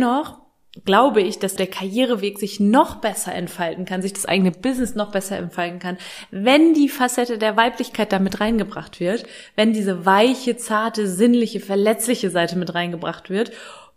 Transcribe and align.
Noch 0.00 0.38
glaube 0.84 1.20
ich, 1.22 1.40
dass 1.40 1.56
der 1.56 1.66
Karriereweg 1.66 2.38
sich 2.38 2.60
noch 2.60 2.96
besser 2.96 3.34
entfalten 3.34 3.84
kann, 3.84 4.00
sich 4.00 4.12
das 4.12 4.26
eigene 4.26 4.52
Business 4.52 4.94
noch 4.94 5.10
besser 5.10 5.36
entfalten 5.36 5.80
kann, 5.80 5.98
wenn 6.30 6.72
die 6.72 6.88
Facette 6.88 7.36
der 7.36 7.56
Weiblichkeit 7.56 8.12
damit 8.12 8.40
reingebracht 8.40 9.00
wird, 9.00 9.24
wenn 9.56 9.72
diese 9.72 10.06
weiche, 10.06 10.56
zarte, 10.56 11.08
sinnliche, 11.08 11.58
verletzliche 11.58 12.30
Seite 12.30 12.56
mit 12.56 12.74
reingebracht 12.74 13.28
wird, 13.28 13.50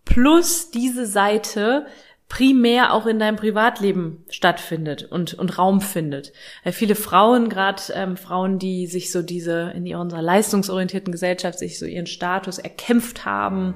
plus 0.05 0.71
diese 0.71 1.05
Seite 1.05 1.85
primär 2.29 2.93
auch 2.93 3.05
in 3.05 3.19
deinem 3.19 3.35
Privatleben 3.35 4.23
stattfindet 4.29 5.03
und, 5.03 5.33
und 5.33 5.57
Raum 5.57 5.81
findet. 5.81 6.31
Weil 6.63 6.71
viele 6.71 6.95
Frauen, 6.95 7.49
gerade 7.49 7.81
ähm, 7.93 8.15
Frauen, 8.15 8.57
die 8.57 8.87
sich 8.87 9.11
so 9.11 9.21
diese 9.21 9.71
in 9.75 9.93
unserer 9.93 10.21
leistungsorientierten 10.21 11.11
Gesellschaft 11.11 11.59
sich 11.59 11.77
so 11.77 11.85
ihren 11.85 12.07
Status 12.07 12.57
erkämpft 12.57 13.25
haben, 13.25 13.75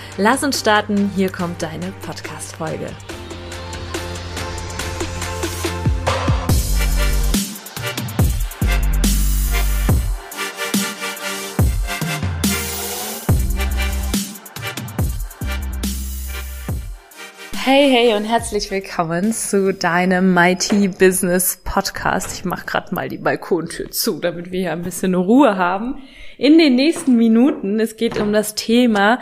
Lass 0.17 0.43
uns 0.43 0.59
starten, 0.59 1.11
hier 1.15 1.31
kommt 1.31 1.61
deine 1.61 1.93
Podcast-Folge. 2.05 2.87
Hey, 17.63 17.89
hey 17.91 18.15
und 18.15 18.25
herzlich 18.25 18.71
willkommen 18.71 19.31
zu 19.33 19.71
deinem 19.71 20.33
Mighty 20.33 20.87
Business 20.87 21.61
Podcast. 21.63 22.33
Ich 22.33 22.43
mache 22.43 22.65
gerade 22.65 22.93
mal 22.93 23.07
die 23.07 23.19
Balkontür 23.19 23.91
zu, 23.91 24.19
damit 24.19 24.51
wir 24.51 24.61
hier 24.61 24.71
ein 24.71 24.81
bisschen 24.81 25.13
Ruhe 25.13 25.57
haben. 25.57 26.01
In 26.39 26.57
den 26.57 26.75
nächsten 26.75 27.15
Minuten, 27.15 27.79
es 27.79 27.97
geht 27.97 28.19
um 28.19 28.33
das 28.33 28.55
Thema 28.55 29.19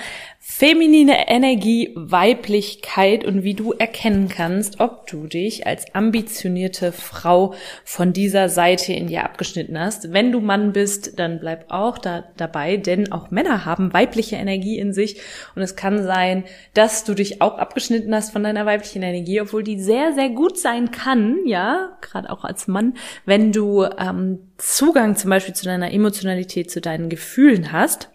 Feminine 0.52 1.30
Energie, 1.30 1.94
Weiblichkeit 1.96 3.24
und 3.24 3.44
wie 3.44 3.54
du 3.54 3.72
erkennen 3.72 4.30
kannst, 4.30 4.80
ob 4.80 5.06
du 5.06 5.28
dich 5.28 5.68
als 5.68 5.94
ambitionierte 5.94 6.92
Frau 6.92 7.54
von 7.86 8.14
dieser 8.14 8.50
Seite 8.50 8.92
in 8.92 9.08
dir 9.08 9.24
abgeschnitten 9.24 9.80
hast. 9.80 10.12
Wenn 10.12 10.32
du 10.32 10.42
Mann 10.42 10.74
bist, 10.74 11.20
dann 11.20 11.40
bleib 11.40 11.66
auch 11.70 12.00
da 12.00 12.26
dabei, 12.36 12.78
denn 12.78 13.12
auch 13.12 13.30
Männer 13.30 13.64
haben 13.64 13.94
weibliche 13.94 14.38
Energie 14.38 14.80
in 14.80 14.92
sich 14.92 15.22
und 15.56 15.62
es 15.62 15.76
kann 15.76 16.04
sein, 16.04 16.44
dass 16.74 17.04
du 17.04 17.14
dich 17.14 17.42
auch 17.44 17.60
abgeschnitten 17.60 18.14
hast 18.14 18.32
von 18.32 18.44
deiner 18.44 18.66
weiblichen 18.66 19.04
Energie, 19.04 19.40
obwohl 19.40 19.64
die 19.64 19.80
sehr, 19.80 20.14
sehr 20.14 20.30
gut 20.30 20.58
sein 20.58 20.90
kann, 20.90 21.38
ja, 21.46 21.96
gerade 22.02 22.30
auch 22.32 22.44
als 22.44 22.68
Mann, 22.68 22.96
wenn 23.24 23.52
du 23.52 23.84
ähm, 23.84 24.40
Zugang 24.58 25.16
zum 25.16 25.30
Beispiel 25.30 25.54
zu 25.54 25.66
deiner 25.66 25.94
Emotionalität, 25.94 26.72
zu 26.72 26.82
deinen 26.82 27.08
Gefühlen 27.08 27.72
hast 27.72 28.10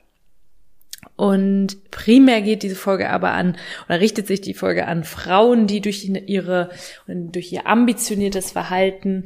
und 1.17 1.91
primär 1.91 2.43
geht 2.43 2.63
diese 2.63 2.75
Folge 2.75 3.11
aber 3.11 3.33
an, 3.33 3.57
oder 3.87 4.01
richtet 4.01 4.27
sich 4.27 4.41
die 4.41 4.55
Folge 4.55 4.87
an 4.89 5.05
Frauen, 5.05 5.67
die 5.67 5.81
durch 5.81 6.05
ihre, 6.05 6.71
durch 7.07 7.53
ihr 7.53 7.67
ambitioniertes 7.67 8.51
Verhalten 8.51 9.25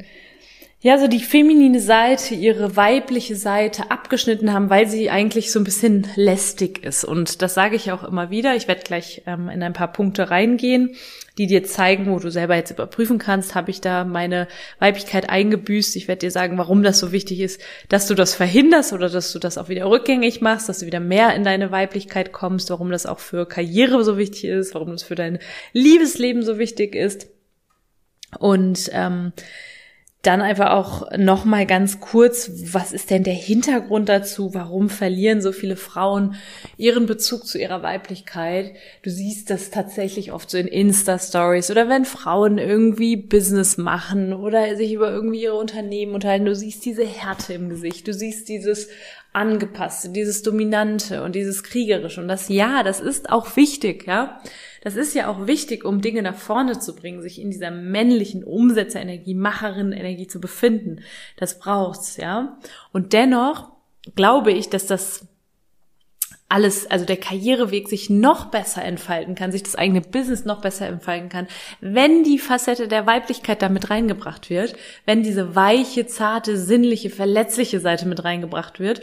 ja, 0.81 0.97
so 0.97 1.09
die 1.09 1.19
feminine 1.19 1.81
Seite, 1.81 2.35
ihre 2.35 2.77
weibliche 2.77 3.35
Seite 3.35 3.91
abgeschnitten 3.91 4.53
haben, 4.53 4.69
weil 4.69 4.87
sie 4.87 5.09
eigentlich 5.09 5.51
so 5.51 5.59
ein 5.59 5.65
bisschen 5.65 6.07
lästig 6.15 6.85
ist. 6.85 7.03
Und 7.03 7.41
das 7.41 7.53
sage 7.53 7.75
ich 7.75 7.91
auch 7.91 8.05
immer 8.05 8.29
wieder. 8.29 8.55
Ich 8.55 8.69
werde 8.69 8.83
gleich 8.83 9.23
ähm, 9.25 9.49
in 9.49 9.61
ein 9.61 9.73
paar 9.73 9.91
Punkte 9.91 10.31
reingehen, 10.31 10.95
die 11.37 11.47
dir 11.47 11.65
zeigen, 11.65 12.09
wo 12.09 12.19
du 12.19 12.31
selber 12.31 12.55
jetzt 12.55 12.71
überprüfen 12.71 13.17
kannst, 13.17 13.55
habe 13.55 13.71
ich 13.71 13.81
da 13.81 14.05
meine 14.05 14.47
Weiblichkeit 14.79 15.29
eingebüßt. 15.29 15.97
Ich 15.97 16.07
werde 16.07 16.19
dir 16.19 16.31
sagen, 16.31 16.57
warum 16.57 16.81
das 16.81 16.99
so 16.99 17.11
wichtig 17.11 17.41
ist, 17.41 17.59
dass 17.89 18.07
du 18.07 18.15
das 18.15 18.33
verhinderst 18.33 18.93
oder 18.93 19.09
dass 19.09 19.33
du 19.33 19.39
das 19.39 19.57
auch 19.57 19.67
wieder 19.67 19.89
rückgängig 19.89 20.39
machst, 20.39 20.69
dass 20.69 20.79
du 20.79 20.85
wieder 20.85 21.01
mehr 21.01 21.35
in 21.35 21.43
deine 21.43 21.71
Weiblichkeit 21.71 22.31
kommst, 22.31 22.69
warum 22.69 22.89
das 22.89 23.05
auch 23.05 23.19
für 23.19 23.45
Karriere 23.45 24.05
so 24.05 24.17
wichtig 24.17 24.45
ist, 24.45 24.73
warum 24.75 24.91
das 24.91 25.03
für 25.03 25.15
dein 25.15 25.39
Liebesleben 25.73 26.41
so 26.41 26.57
wichtig 26.57 26.95
ist. 26.95 27.27
Und 28.37 28.89
ähm, 28.93 29.33
dann 30.21 30.41
einfach 30.41 30.71
auch 30.71 31.11
noch 31.17 31.45
mal 31.45 31.65
ganz 31.65 32.01
kurz, 32.01 32.51
was 32.73 32.91
ist 32.91 33.09
denn 33.09 33.23
der 33.23 33.33
Hintergrund 33.33 34.09
dazu? 34.09 34.53
Warum 34.53 34.89
verlieren 34.89 35.41
so 35.41 35.53
viele 35.53 35.77
Frauen 35.77 36.35
ihren 36.75 37.05
Bezug 37.05 37.47
zu 37.47 37.57
ihrer 37.57 37.83
Weiblichkeit? 37.83 38.73
Du 39.01 39.09
siehst 39.09 39.49
das 39.49 39.71
tatsächlich 39.71 40.33
oft 40.33 40.49
so 40.49 40.57
in 40.57 40.67
Insta 40.67 41.17
Stories 41.19 41.71
oder 41.71 41.87
wenn 41.87 42.03
Frauen 42.03 42.57
irgendwie 42.57 43.15
Business 43.15 43.77
machen 43.77 44.33
oder 44.33 44.75
sich 44.75 44.91
über 44.91 45.09
irgendwie 45.09 45.43
ihre 45.43 45.55
Unternehmen 45.55 46.13
unterhalten, 46.13 46.45
du 46.45 46.55
siehst 46.55 46.83
diese 46.83 47.05
Härte 47.05 47.53
im 47.53 47.69
Gesicht, 47.69 48.05
du 48.05 48.13
siehst 48.13 48.49
dieses 48.49 48.89
angepasste, 49.31 50.09
dieses 50.09 50.41
dominante 50.41 51.23
und 51.23 51.35
dieses 51.35 51.63
kriegerische 51.63 52.19
und 52.21 52.27
das 52.27 52.49
ja, 52.49 52.81
das 52.83 52.99
ist 52.99 53.29
auch 53.29 53.55
wichtig, 53.55 54.07
ja? 54.07 54.39
Das 54.81 54.95
ist 54.95 55.13
ja 55.13 55.27
auch 55.27 55.45
wichtig, 55.45 55.83
um 55.85 56.01
Dinge 56.01 56.21
nach 56.21 56.35
vorne 56.35 56.79
zu 56.79 56.95
bringen, 56.95 57.21
sich 57.21 57.39
in 57.41 57.51
dieser 57.51 57.69
männlichen 57.69 58.43
Umsetzerenergie, 58.43 59.35
Macherinnen-Energie 59.35 60.27
zu 60.27 60.39
befinden. 60.39 61.01
Das 61.37 61.59
braucht's, 61.59 62.17
ja. 62.17 62.57
Und 62.91 63.13
dennoch 63.13 63.71
glaube 64.15 64.51
ich, 64.51 64.69
dass 64.69 64.87
das 64.87 65.27
alles, 66.49 66.89
also 66.89 67.05
der 67.05 67.17
Karriereweg 67.17 67.87
sich 67.87 68.09
noch 68.09 68.45
besser 68.45 68.83
entfalten 68.83 69.35
kann, 69.35 69.51
sich 69.51 69.61
das 69.61 69.75
eigene 69.75 70.01
Business 70.01 70.45
noch 70.45 70.61
besser 70.61 70.87
entfalten 70.87 71.29
kann, 71.29 71.47
wenn 71.79 72.23
die 72.23 72.39
Facette 72.39 72.87
der 72.87 73.05
Weiblichkeit 73.05 73.61
damit 73.61 73.91
reingebracht 73.91 74.49
wird, 74.49 74.75
wenn 75.05 75.21
diese 75.21 75.55
weiche, 75.55 76.07
zarte, 76.07 76.57
sinnliche, 76.57 77.11
verletzliche 77.11 77.79
Seite 77.79 78.07
mit 78.07 78.23
reingebracht 78.23 78.79
wird, 78.79 79.01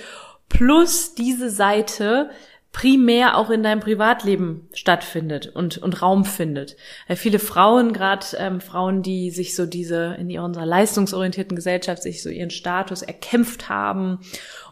plus 0.48 1.14
diese 1.14 1.48
Seite 1.48 2.30
primär 2.76 3.38
auch 3.38 3.48
in 3.48 3.62
deinem 3.62 3.80
Privatleben 3.80 4.68
stattfindet 4.74 5.46
und, 5.46 5.78
und 5.78 6.02
Raum 6.02 6.26
findet. 6.26 6.76
Weil 7.08 7.16
viele 7.16 7.38
Frauen, 7.38 7.94
gerade 7.94 8.26
ähm, 8.36 8.60
Frauen, 8.60 9.00
die 9.00 9.30
sich 9.30 9.56
so 9.56 9.64
diese 9.64 10.14
in 10.18 10.38
unserer 10.38 10.66
leistungsorientierten 10.66 11.56
Gesellschaft 11.56 12.02
sich 12.02 12.22
so 12.22 12.28
ihren 12.28 12.50
Status 12.50 13.00
erkämpft 13.00 13.70
haben 13.70 14.18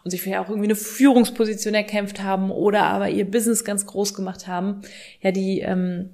und 0.04 0.10
sich 0.10 0.20
vielleicht 0.20 0.40
auch 0.40 0.50
irgendwie 0.50 0.66
eine 0.66 0.76
Führungsposition 0.76 1.72
erkämpft 1.72 2.22
haben 2.22 2.50
oder 2.50 2.82
aber 2.82 3.08
ihr 3.08 3.24
Business 3.24 3.64
ganz 3.64 3.86
groß 3.86 4.12
gemacht 4.12 4.46
haben, 4.46 4.82
ja, 5.22 5.30
die 5.30 5.60
ähm, 5.60 6.10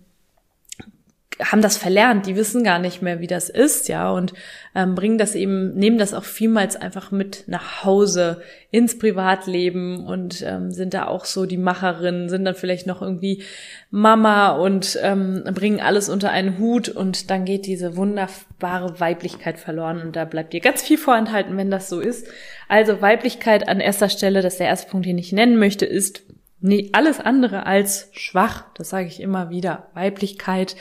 haben 1.42 1.62
das 1.62 1.76
verlernt, 1.76 2.26
die 2.26 2.36
wissen 2.36 2.64
gar 2.64 2.78
nicht 2.78 3.02
mehr, 3.02 3.20
wie 3.20 3.26
das 3.26 3.48
ist, 3.48 3.88
ja, 3.88 4.10
und 4.10 4.32
ähm, 4.74 4.94
bringen 4.94 5.18
das 5.18 5.34
eben, 5.34 5.74
nehmen 5.74 5.98
das 5.98 6.14
auch 6.14 6.24
vielmals 6.24 6.76
einfach 6.76 7.10
mit 7.10 7.44
nach 7.46 7.84
Hause 7.84 8.42
ins 8.70 8.98
Privatleben 8.98 10.06
und 10.06 10.42
ähm, 10.46 10.70
sind 10.70 10.94
da 10.94 11.06
auch 11.06 11.24
so 11.24 11.46
die 11.46 11.56
Macherinnen, 11.56 12.28
sind 12.28 12.44
dann 12.44 12.54
vielleicht 12.54 12.86
noch 12.86 13.02
irgendwie 13.02 13.42
Mama 13.90 14.50
und 14.50 14.98
ähm, 15.02 15.44
bringen 15.54 15.80
alles 15.80 16.08
unter 16.08 16.30
einen 16.30 16.58
Hut 16.58 16.88
und 16.88 17.30
dann 17.30 17.44
geht 17.44 17.66
diese 17.66 17.96
wunderbare 17.96 19.00
Weiblichkeit 19.00 19.58
verloren 19.58 20.02
und 20.02 20.16
da 20.16 20.24
bleibt 20.24 20.52
dir 20.52 20.60
ganz 20.60 20.82
viel 20.82 20.98
vorenthalten, 20.98 21.56
wenn 21.56 21.70
das 21.70 21.88
so 21.88 22.00
ist. 22.00 22.28
Also 22.68 23.00
Weiblichkeit 23.00 23.68
an 23.68 23.80
erster 23.80 24.08
Stelle, 24.08 24.42
das 24.42 24.54
ist 24.54 24.60
der 24.60 24.68
erste 24.68 24.90
Punkt, 24.90 25.06
den 25.06 25.18
ich 25.18 25.32
nennen 25.32 25.58
möchte, 25.58 25.86
ist 25.86 26.22
nee, 26.60 26.90
alles 26.92 27.20
andere 27.20 27.66
als 27.66 28.09
schwach. 28.12 28.65
Das 28.74 28.91
sage 28.91 29.09
ich 29.09 29.20
immer 29.20 29.50
wieder. 29.50 29.88
Weiblichkeit 29.94 30.76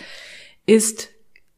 ist 0.66 1.10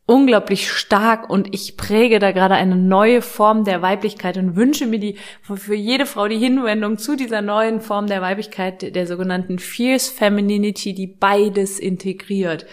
unglaublich 0.06 0.70
stark 0.70 1.30
und 1.30 1.54
ich 1.54 1.78
präge 1.78 2.20
da 2.20 2.32
gerade 2.32 2.56
eine 2.56 2.76
neue 2.76 3.22
Form 3.22 3.64
der 3.64 3.82
Weiblichkeit 3.82 4.36
und 4.38 4.56
wünsche 4.56 4.86
mir 4.86 5.00
die 5.00 5.18
für 5.42 5.76
jede 5.76 6.06
Frau 6.06 6.28
die 6.28 6.38
Hinwendung 6.38 6.98
zu 6.98 7.16
dieser 7.16 7.42
neuen 7.42 7.80
Form 7.80 8.08
der 8.08 8.22
Weiblichkeit, 8.22 8.94
der 8.96 9.08
sogenannten 9.08 9.58
Fierce 9.58 10.10
Femininity, 10.10 10.94
die 10.94 11.08
beides 11.08 11.80
integriert. 11.80 12.66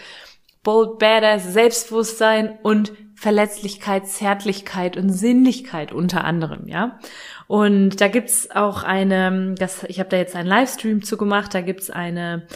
Bold 0.63 0.99
Badass, 0.99 1.53
Selbstbewusstsein 1.53 2.59
und 2.61 2.91
Verletzlichkeit, 3.15 4.07
Zärtlichkeit 4.07 4.97
und 4.97 5.09
Sinnlichkeit 5.09 5.91
unter 5.91 6.23
anderem, 6.23 6.67
ja. 6.67 6.99
Und 7.47 8.01
da 8.01 8.07
gibt's 8.07 8.51
auch 8.51 8.83
eine, 8.83 9.55
das, 9.57 9.83
ich 9.85 9.99
habe 9.99 10.09
da 10.09 10.17
jetzt 10.17 10.35
einen 10.35 10.47
Livestream 10.47 11.03
zu 11.03 11.17
gemacht, 11.17 11.53
da 11.53 11.61
gibt's 11.61 11.89
eine 11.89 12.47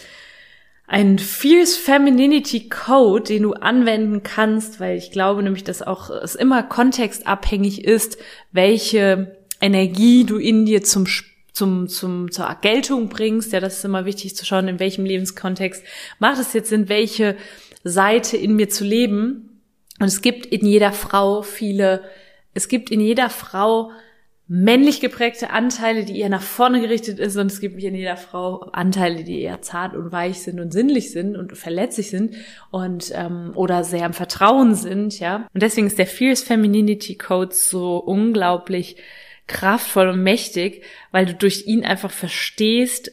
ein 0.93 1.17
Fierce 1.17 1.75
Femininity 1.75 2.69
Code, 2.69 3.23
den 3.23 3.41
du 3.41 3.53
anwenden 3.53 4.21
kannst, 4.21 4.79
weil 4.79 4.95
ich 4.95 5.09
glaube 5.09 5.41
nämlich, 5.41 5.63
dass 5.63 5.81
auch 5.81 6.11
es 6.11 6.35
immer 6.35 6.61
kontextabhängig 6.61 7.83
ist, 7.83 8.19
welche 8.51 9.35
Energie 9.59 10.23
du 10.23 10.37
in 10.37 10.65
dir 10.65 10.83
zum 10.83 11.07
zum, 11.51 11.87
zum, 11.87 12.31
zur 12.31 12.55
Geltung 12.61 13.09
bringst. 13.09 13.53
Ja, 13.53 13.59
das 13.59 13.77
ist 13.77 13.85
immer 13.85 14.05
wichtig 14.05 14.35
zu 14.35 14.45
schauen, 14.45 14.67
in 14.67 14.79
welchem 14.79 15.03
Lebenskontext 15.03 15.83
macht 16.19 16.39
es 16.39 16.53
jetzt 16.53 16.69
Sinn, 16.69 16.89
welche 16.89 17.37
Seite 17.83 18.37
in 18.37 18.55
mir 18.55 18.69
zu 18.69 18.83
leben. 18.83 19.61
Und 19.99 20.07
es 20.07 20.21
gibt 20.21 20.45
in 20.45 20.63
jeder 20.63 20.91
Frau 20.91 21.41
viele, 21.41 22.03
es 22.53 22.67
gibt 22.67 22.91
in 22.91 22.99
jeder 22.99 23.31
Frau 23.31 23.89
männlich 24.47 24.99
geprägte 24.99 25.51
Anteile, 25.51 26.03
die 26.03 26.19
eher 26.19 26.29
nach 26.29 26.41
vorne 26.41 26.81
gerichtet 26.81 27.17
ist 27.17 27.37
und 27.37 27.47
es 27.47 27.61
gibt 27.61 27.81
in 27.81 27.95
jeder 27.95 28.17
Frau 28.17 28.69
Anteile, 28.73 29.23
die 29.23 29.41
eher 29.41 29.61
zart 29.61 29.95
und 29.95 30.11
weich 30.11 30.41
sind 30.41 30.59
und 30.59 30.73
sinnlich 30.73 31.11
sind 31.11 31.37
und 31.37 31.57
verletzlich 31.57 32.09
sind 32.09 32.35
und 32.69 33.11
ähm, 33.15 33.51
oder 33.55 33.83
sehr 33.83 34.05
im 34.05 34.13
Vertrauen 34.13 34.75
sind, 34.75 35.19
ja. 35.19 35.47
Und 35.53 35.63
deswegen 35.63 35.87
ist 35.87 35.97
der 35.97 36.07
Fierce 36.07 36.43
Femininity 36.43 37.15
Code 37.15 37.53
so 37.53 37.97
unglaublich 37.97 38.97
kraftvoll 39.47 40.09
und 40.09 40.23
mächtig, 40.23 40.83
weil 41.11 41.25
du 41.25 41.33
durch 41.33 41.65
ihn 41.65 41.85
einfach 41.85 42.11
verstehst, 42.11 43.11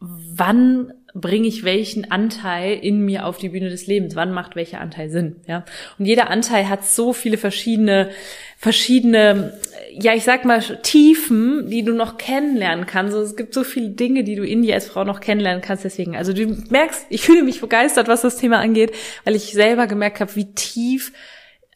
wann 0.00 0.92
bringe 1.14 1.48
ich 1.48 1.64
welchen 1.64 2.10
Anteil 2.10 2.78
in 2.78 3.04
mir 3.04 3.26
auf 3.26 3.38
die 3.38 3.48
Bühne 3.48 3.68
des 3.68 3.86
Lebens? 3.86 4.14
Wann 4.16 4.32
macht 4.32 4.56
welcher 4.56 4.80
Anteil 4.80 5.10
Sinn? 5.10 5.36
Ja. 5.46 5.64
Und 5.98 6.06
jeder 6.06 6.30
Anteil 6.30 6.68
hat 6.68 6.84
so 6.84 7.12
viele 7.12 7.36
verschiedene, 7.36 8.10
verschiedene, 8.56 9.58
ja, 9.92 10.14
ich 10.14 10.24
sag 10.24 10.44
mal, 10.44 10.60
Tiefen, 10.82 11.68
die 11.68 11.82
du 11.82 11.92
noch 11.92 12.16
kennenlernen 12.16 12.86
kannst. 12.86 13.14
Also 13.14 13.26
es 13.26 13.36
gibt 13.36 13.54
so 13.54 13.64
viele 13.64 13.90
Dinge, 13.90 14.24
die 14.24 14.36
du 14.36 14.44
in 14.44 14.62
dir 14.62 14.74
als 14.74 14.86
Frau 14.86 15.04
noch 15.04 15.20
kennenlernen 15.20 15.62
kannst. 15.62 15.84
Deswegen, 15.84 16.16
also 16.16 16.32
du 16.32 16.46
merkst, 16.70 17.06
ich 17.10 17.22
fühle 17.22 17.42
mich 17.42 17.60
begeistert, 17.60 18.08
was 18.08 18.22
das 18.22 18.36
Thema 18.36 18.58
angeht, 18.58 18.92
weil 19.24 19.34
ich 19.34 19.52
selber 19.52 19.86
gemerkt 19.86 20.20
habe, 20.20 20.36
wie 20.36 20.52
tief 20.54 21.12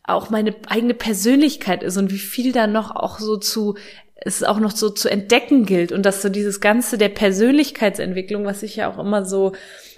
auch 0.07 0.29
meine 0.29 0.55
eigene 0.69 0.95
Persönlichkeit 0.95 1.83
ist 1.83 1.97
und 1.97 2.13
wie 2.13 2.19
viel 2.19 2.53
da 2.53 2.67
noch 2.67 2.95
auch 2.95 3.19
so 3.19 3.39
zu 3.39 3.77
es 4.25 4.43
auch 4.43 4.59
noch 4.59 4.73
so 4.73 4.91
zu 4.91 5.09
entdecken 5.09 5.67
gilt 5.67 5.93
und 5.93 6.05
dass 6.05 6.23
so 6.23 6.29
dieses 6.29 6.61
Ganze 6.61 6.99
der 6.99 7.11
Persönlichkeitsentwicklung, 7.11 8.45
was 8.45 8.63
ich 8.63 8.77
ja 8.77 8.91
auch 8.91 8.99
immer 8.99 9.25
so 9.25 9.53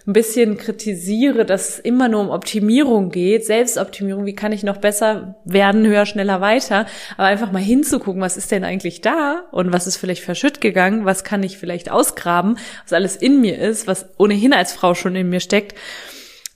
ein 0.06 0.12
bisschen 0.12 0.56
kritisiere, 0.56 1.44
dass 1.44 1.68
es 1.68 1.78
immer 1.80 2.08
nur 2.08 2.20
um 2.20 2.30
Optimierung 2.30 3.10
geht, 3.10 3.44
Selbstoptimierung, 3.44 4.24
wie 4.24 4.36
kann 4.36 4.52
ich 4.52 4.62
noch 4.62 4.76
besser 4.76 5.36
werden, 5.44 5.84
höher, 5.84 6.06
schneller, 6.06 6.40
weiter, 6.40 6.86
aber 7.16 7.26
einfach 7.26 7.50
mal 7.50 7.62
hinzugucken, 7.62 8.22
was 8.22 8.36
ist 8.36 8.52
denn 8.52 8.62
eigentlich 8.62 9.00
da 9.00 9.46
und 9.50 9.72
was 9.72 9.88
ist 9.88 9.96
vielleicht 9.96 10.22
verschütt 10.22 10.60
gegangen, 10.60 11.04
was 11.04 11.24
kann 11.24 11.42
ich 11.42 11.58
vielleicht 11.58 11.90
ausgraben, 11.90 12.58
was 12.84 12.92
alles 12.92 13.16
in 13.16 13.40
mir 13.40 13.58
ist, 13.58 13.88
was 13.88 14.06
ohnehin 14.16 14.52
als 14.52 14.72
Frau 14.72 14.94
schon 14.94 15.16
in 15.16 15.28
mir 15.28 15.40
steckt, 15.40 15.74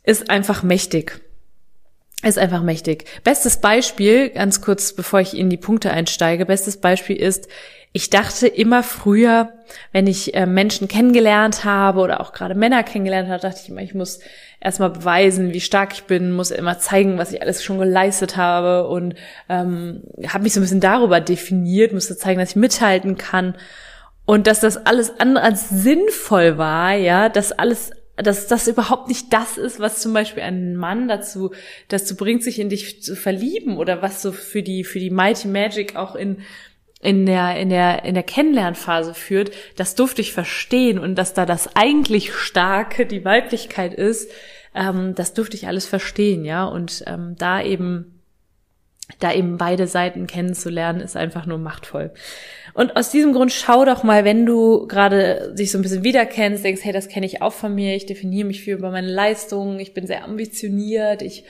ist 0.04 0.30
einfach 0.30 0.62
mächtig 0.62 1.20
ist 2.22 2.38
einfach 2.38 2.62
mächtig. 2.62 3.04
Bestes 3.24 3.58
Beispiel, 3.58 4.30
ganz 4.30 4.60
kurz, 4.60 4.92
bevor 4.92 5.20
ich 5.20 5.36
in 5.36 5.48
die 5.48 5.56
Punkte 5.56 5.90
einsteige, 5.90 6.46
bestes 6.46 6.76
Beispiel 6.76 7.16
ist, 7.16 7.48
ich 7.92 8.08
dachte 8.08 8.46
immer 8.46 8.84
früher, 8.84 9.52
wenn 9.90 10.06
ich 10.06 10.34
äh, 10.34 10.46
Menschen 10.46 10.86
kennengelernt 10.86 11.64
habe 11.64 12.00
oder 12.00 12.20
auch 12.20 12.32
gerade 12.32 12.54
Männer 12.54 12.84
kennengelernt 12.84 13.28
habe, 13.28 13.40
dachte 13.40 13.60
ich 13.62 13.68
immer, 13.68 13.82
ich 13.82 13.94
muss 13.94 14.20
erstmal 14.60 14.90
beweisen, 14.90 15.52
wie 15.52 15.60
stark 15.60 15.92
ich 15.94 16.04
bin, 16.04 16.30
muss 16.30 16.52
immer 16.52 16.78
zeigen, 16.78 17.18
was 17.18 17.32
ich 17.32 17.42
alles 17.42 17.64
schon 17.64 17.78
geleistet 17.78 18.36
habe 18.36 18.86
und 18.86 19.16
ähm, 19.48 20.02
habe 20.28 20.44
mich 20.44 20.52
so 20.52 20.60
ein 20.60 20.62
bisschen 20.62 20.80
darüber 20.80 21.20
definiert, 21.20 21.92
musste 21.92 22.16
zeigen, 22.16 22.38
dass 22.38 22.50
ich 22.50 22.56
mithalten 22.56 23.16
kann 23.18 23.56
und 24.24 24.46
dass 24.46 24.60
das 24.60 24.86
alles 24.86 25.18
andere 25.18 25.44
als 25.44 25.68
sinnvoll 25.68 26.58
war, 26.58 26.94
ja, 26.94 27.28
dass 27.28 27.50
alles 27.50 27.90
dass 28.22 28.46
das 28.46 28.68
überhaupt 28.68 29.08
nicht 29.08 29.32
das 29.32 29.56
ist, 29.58 29.80
was 29.80 30.00
zum 30.00 30.12
Beispiel 30.12 30.42
einen 30.42 30.76
Mann 30.76 31.08
dazu, 31.08 31.52
dazu 31.88 32.16
bringt, 32.16 32.42
sich 32.42 32.58
in 32.58 32.68
dich 32.68 33.02
zu 33.02 33.16
verlieben 33.16 33.76
oder 33.76 34.02
was 34.02 34.22
so 34.22 34.32
für 34.32 34.62
die, 34.62 34.84
für 34.84 34.98
die 34.98 35.10
Mighty 35.10 35.48
Magic 35.48 35.96
auch 35.96 36.14
in, 36.14 36.38
in 37.00 37.24
der, 37.26 37.56
in 37.56 37.70
der, 37.70 38.04
in 38.04 38.14
der 38.14 38.22
Kennenlernphase 38.22 39.14
führt, 39.14 39.52
das 39.76 39.94
durfte 39.94 40.20
ich 40.20 40.32
verstehen 40.32 40.98
und 40.98 41.16
dass 41.16 41.34
da 41.34 41.46
das 41.46 41.74
eigentlich 41.76 42.34
Starke 42.34 43.06
die 43.06 43.24
Weiblichkeit 43.24 43.94
ist, 43.94 44.30
ähm, 44.74 45.14
das 45.14 45.34
durfte 45.34 45.56
ich 45.56 45.66
alles 45.66 45.86
verstehen, 45.86 46.44
ja, 46.44 46.64
und 46.64 47.02
ähm, 47.06 47.36
da 47.38 47.62
eben 47.62 48.19
da 49.18 49.32
eben 49.32 49.58
beide 49.58 49.86
Seiten 49.86 50.26
kennenzulernen, 50.26 51.00
ist 51.00 51.16
einfach 51.16 51.46
nur 51.46 51.58
machtvoll. 51.58 52.12
Und 52.74 52.96
aus 52.96 53.10
diesem 53.10 53.32
Grund 53.32 53.52
schau 53.52 53.84
doch 53.84 54.02
mal, 54.02 54.24
wenn 54.24 54.46
du 54.46 54.86
gerade 54.86 55.54
dich 55.58 55.72
so 55.72 55.78
ein 55.78 55.82
bisschen 55.82 56.04
wiederkennst, 56.04 56.64
denkst, 56.64 56.84
hey, 56.84 56.92
das 56.92 57.08
kenne 57.08 57.26
ich 57.26 57.42
auch 57.42 57.52
von 57.52 57.74
mir, 57.74 57.96
ich 57.96 58.06
definiere 58.06 58.46
mich 58.46 58.62
viel 58.62 58.74
über 58.74 58.90
meine 58.90 59.10
Leistungen, 59.10 59.80
ich 59.80 59.92
bin 59.92 60.06
sehr 60.06 60.24
ambitioniert, 60.24 61.22
ich 61.22 61.44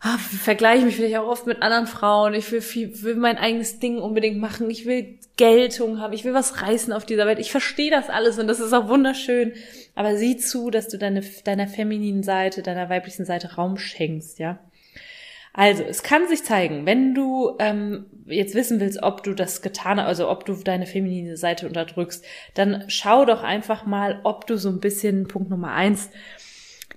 ah, 0.00 0.18
vergleiche 0.18 0.84
mich 0.84 0.96
vielleicht 0.96 1.16
auch 1.16 1.26
oft 1.26 1.46
mit 1.46 1.62
anderen 1.62 1.86
Frauen, 1.86 2.34
ich 2.34 2.50
will, 2.52 2.60
viel, 2.60 3.02
will 3.02 3.16
mein 3.16 3.38
eigenes 3.38 3.80
Ding 3.80 3.98
unbedingt 3.98 4.38
machen, 4.38 4.70
ich 4.70 4.86
will 4.86 5.18
Geltung 5.36 6.00
haben, 6.00 6.12
ich 6.12 6.24
will 6.24 6.34
was 6.34 6.62
reißen 6.62 6.92
auf 6.92 7.04
dieser 7.04 7.26
Welt. 7.26 7.40
Ich 7.40 7.50
verstehe 7.50 7.90
das 7.90 8.08
alles 8.08 8.38
und 8.38 8.46
das 8.46 8.60
ist 8.60 8.72
auch 8.72 8.88
wunderschön, 8.88 9.54
aber 9.96 10.16
sieh 10.16 10.36
zu, 10.36 10.70
dass 10.70 10.88
du 10.88 10.98
deine, 10.98 11.22
deiner 11.44 11.66
femininen 11.66 12.22
Seite, 12.22 12.62
deiner 12.62 12.88
weiblichen 12.88 13.24
Seite 13.24 13.54
Raum 13.54 13.76
schenkst, 13.76 14.38
ja. 14.38 14.60
Also, 15.56 15.84
es 15.84 16.02
kann 16.02 16.26
sich 16.26 16.42
zeigen, 16.42 16.84
wenn 16.84 17.14
du 17.14 17.56
ähm, 17.60 18.06
jetzt 18.26 18.56
wissen 18.56 18.80
willst, 18.80 19.02
ob 19.02 19.22
du 19.22 19.34
das 19.34 19.62
getan 19.62 20.00
hast, 20.00 20.08
also 20.08 20.28
ob 20.28 20.44
du 20.44 20.54
deine 20.54 20.84
feminine 20.84 21.36
Seite 21.36 21.68
unterdrückst, 21.68 22.24
dann 22.54 22.84
schau 22.88 23.24
doch 23.24 23.44
einfach 23.44 23.86
mal, 23.86 24.20
ob 24.24 24.48
du 24.48 24.58
so 24.58 24.68
ein 24.68 24.80
bisschen, 24.80 25.28
Punkt 25.28 25.50
Nummer 25.50 25.72
eins, 25.72 26.10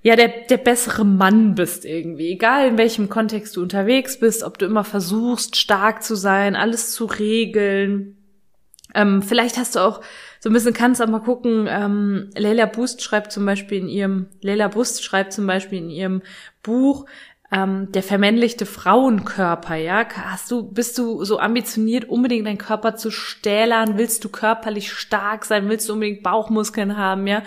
ja, 0.02 0.16
der, 0.16 0.30
der 0.50 0.58
bessere 0.58 1.06
Mann 1.06 1.54
bist 1.54 1.86
irgendwie. 1.86 2.32
Egal 2.32 2.68
in 2.70 2.78
welchem 2.80 3.10
Kontext 3.10 3.56
du 3.56 3.62
unterwegs 3.62 4.20
bist, 4.20 4.44
ob 4.44 4.58
du 4.58 4.66
immer 4.66 4.84
versuchst, 4.84 5.56
stark 5.56 6.02
zu 6.02 6.16
sein, 6.16 6.56
alles 6.56 6.94
zu 6.94 7.06
regeln. 7.06 8.18
Ähm, 8.96 9.22
vielleicht 9.22 9.58
hast 9.58 9.76
du 9.76 9.80
auch 9.80 10.02
so 10.40 10.50
ein 10.50 10.54
bisschen 10.54 10.74
kannst 10.74 11.02
aber 11.02 11.20
gucken, 11.20 11.68
ähm, 11.70 12.30
Leila 12.36 12.68
Boost 12.68 13.02
schreibt 13.02 13.32
zum 13.32 13.46
Beispiel 13.46 13.80
in 13.80 13.90
ihrem, 13.90 14.28
Leila 14.42 14.68
Boost 14.68 15.04
schreibt 15.04 15.34
zum 15.34 15.46
Beispiel 15.46 15.80
in 15.80 15.90
ihrem 15.90 16.22
Buch, 16.64 17.06
ähm, 17.52 17.92
der 17.94 18.04
vermännlichte 18.04 18.66
Frauenkörper, 18.66 19.76
ja? 19.76 20.06
Hast 20.10 20.52
du, 20.52 20.70
bist 20.70 20.98
du 20.98 21.24
so 21.24 21.40
ambitioniert, 21.40 22.06
unbedingt 22.06 22.46
deinen 22.46 22.58
Körper 22.58 22.96
zu 22.96 23.10
stählern? 23.10 23.98
Willst 23.98 24.24
du 24.26 24.30
körperlich 24.30 24.92
stark 24.92 25.46
sein? 25.46 25.70
Willst 25.70 25.88
du 25.88 25.94
unbedingt 25.94 26.24
Bauchmuskeln 26.24 26.98
haben, 26.98 27.26
ja? 27.26 27.44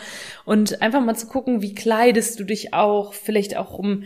Und 0.47 0.81
einfach 0.81 1.02
mal 1.02 1.17
zu 1.17 1.26
gucken, 1.26 1.61
wie 1.61 1.75
kleidest 1.75 2.41
du 2.41 2.44
dich 2.44 2.73
auch, 2.73 3.12
vielleicht 3.12 3.58
auch 3.58 3.79
um, 3.79 4.05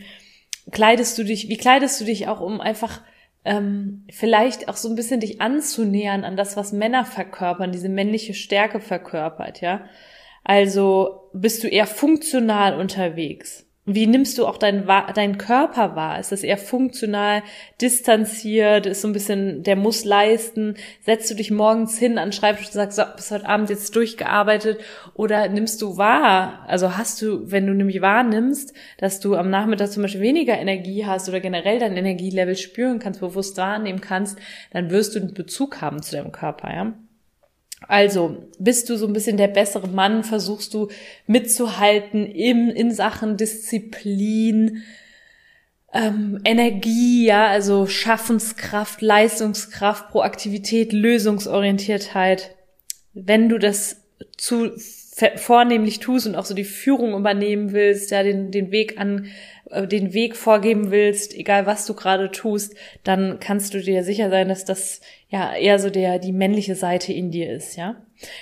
kleidest 0.72 1.16
du 1.16 1.24
dich, 1.24 1.48
wie 1.48 1.58
kleidest 1.58 2.00
du 2.00 2.04
dich 2.04 2.26
auch 2.26 2.40
um 2.40 2.60
einfach 2.60 3.00
ähm, 3.44 4.04
vielleicht 4.10 4.68
auch 4.68 4.76
so 4.76 4.88
ein 4.88 4.96
bisschen 4.96 5.20
dich 5.20 5.40
anzunähern 5.40 6.24
an 6.24 6.36
das, 6.36 6.56
was 6.56 6.72
Männer 6.72 7.04
verkörpern, 7.04 7.70
diese 7.70 7.88
männliche 7.88 8.34
Stärke 8.34 8.80
verkörpert, 8.80 9.60
ja? 9.60 9.84
Also 10.42 11.30
bist 11.32 11.62
du 11.62 11.68
eher 11.68 11.86
funktional 11.86 12.78
unterwegs? 12.78 13.64
Wie 13.86 14.06
nimmst 14.06 14.38
du 14.38 14.46
auch 14.46 14.56
deinen, 14.56 14.86
deinen 14.86 15.36
Körper 15.36 15.94
wahr? 15.94 16.18
Ist 16.18 16.32
das 16.32 16.42
eher 16.42 16.56
funktional, 16.56 17.42
distanziert, 17.82 18.86
ist 18.86 19.02
so 19.02 19.08
ein 19.08 19.12
bisschen, 19.12 19.62
der 19.62 19.76
muss 19.76 20.06
leisten? 20.06 20.76
Setzt 21.02 21.30
du 21.30 21.34
dich 21.34 21.50
morgens 21.50 21.98
hin 21.98 22.16
an 22.16 22.32
Schreibtisch 22.32 22.68
und 22.68 22.72
sagst, 22.72 22.96
so, 22.96 23.02
bis 23.14 23.30
heute 23.30 23.46
Abend 23.46 23.68
jetzt 23.68 23.94
durchgearbeitet? 23.94 24.80
Oder 25.12 25.48
nimmst 25.48 25.82
du 25.82 25.98
wahr? 25.98 26.64
Also 26.66 26.96
hast 26.96 27.20
du, 27.20 27.50
wenn 27.50 27.66
du 27.66 27.74
nämlich 27.74 28.00
wahrnimmst, 28.00 28.72
dass 28.96 29.20
du 29.20 29.36
am 29.36 29.50
Nachmittag 29.50 29.92
zum 29.92 30.02
Beispiel 30.02 30.22
weniger 30.22 30.58
Energie 30.58 31.04
hast 31.04 31.28
oder 31.28 31.40
generell 31.40 31.78
dein 31.78 31.96
Energielevel 31.96 32.56
spüren 32.56 33.00
kannst, 33.00 33.20
bewusst 33.20 33.58
wahrnehmen 33.58 34.00
kannst, 34.00 34.38
dann 34.70 34.90
wirst 34.90 35.14
du 35.14 35.20
einen 35.20 35.34
Bezug 35.34 35.82
haben 35.82 36.00
zu 36.00 36.16
deinem 36.16 36.32
Körper, 36.32 36.72
ja? 36.72 36.94
Also 37.88 38.48
bist 38.58 38.88
du 38.88 38.96
so 38.96 39.06
ein 39.06 39.12
bisschen 39.12 39.36
der 39.36 39.48
bessere 39.48 39.88
Mann, 39.88 40.24
versuchst 40.24 40.74
du 40.74 40.88
mitzuhalten 41.26 42.26
im, 42.26 42.70
in 42.70 42.92
Sachen 42.92 43.36
Disziplin, 43.36 44.82
ähm, 45.92 46.40
Energie, 46.44 47.26
ja, 47.26 47.46
also 47.46 47.86
Schaffenskraft, 47.86 49.00
Leistungskraft, 49.00 50.10
Proaktivität, 50.10 50.92
Lösungsorientiertheit. 50.92 52.56
Wenn 53.12 53.48
du 53.48 53.58
das 53.58 54.02
zu 54.36 54.72
vornehmlich 55.36 56.00
tust 56.00 56.26
und 56.26 56.34
auch 56.34 56.44
so 56.44 56.54
die 56.54 56.64
Führung 56.64 57.16
übernehmen 57.16 57.72
willst, 57.72 58.10
ja, 58.10 58.22
den, 58.22 58.50
den 58.50 58.72
Weg 58.72 58.98
an, 58.98 59.26
den 59.70 60.12
Weg 60.12 60.36
vorgeben 60.36 60.90
willst, 60.90 61.34
egal 61.34 61.66
was 61.66 61.86
du 61.86 61.94
gerade 61.94 62.30
tust, 62.30 62.74
dann 63.02 63.38
kannst 63.40 63.74
du 63.74 63.80
dir 63.80 64.04
sicher 64.04 64.30
sein, 64.30 64.48
dass 64.48 64.64
das 64.64 65.00
ja 65.28 65.54
eher 65.54 65.78
so 65.78 65.90
der, 65.90 66.18
die 66.18 66.32
männliche 66.32 66.74
Seite 66.74 67.12
in 67.12 67.30
dir 67.30 67.50
ist, 67.50 67.76
ja. 67.76 67.96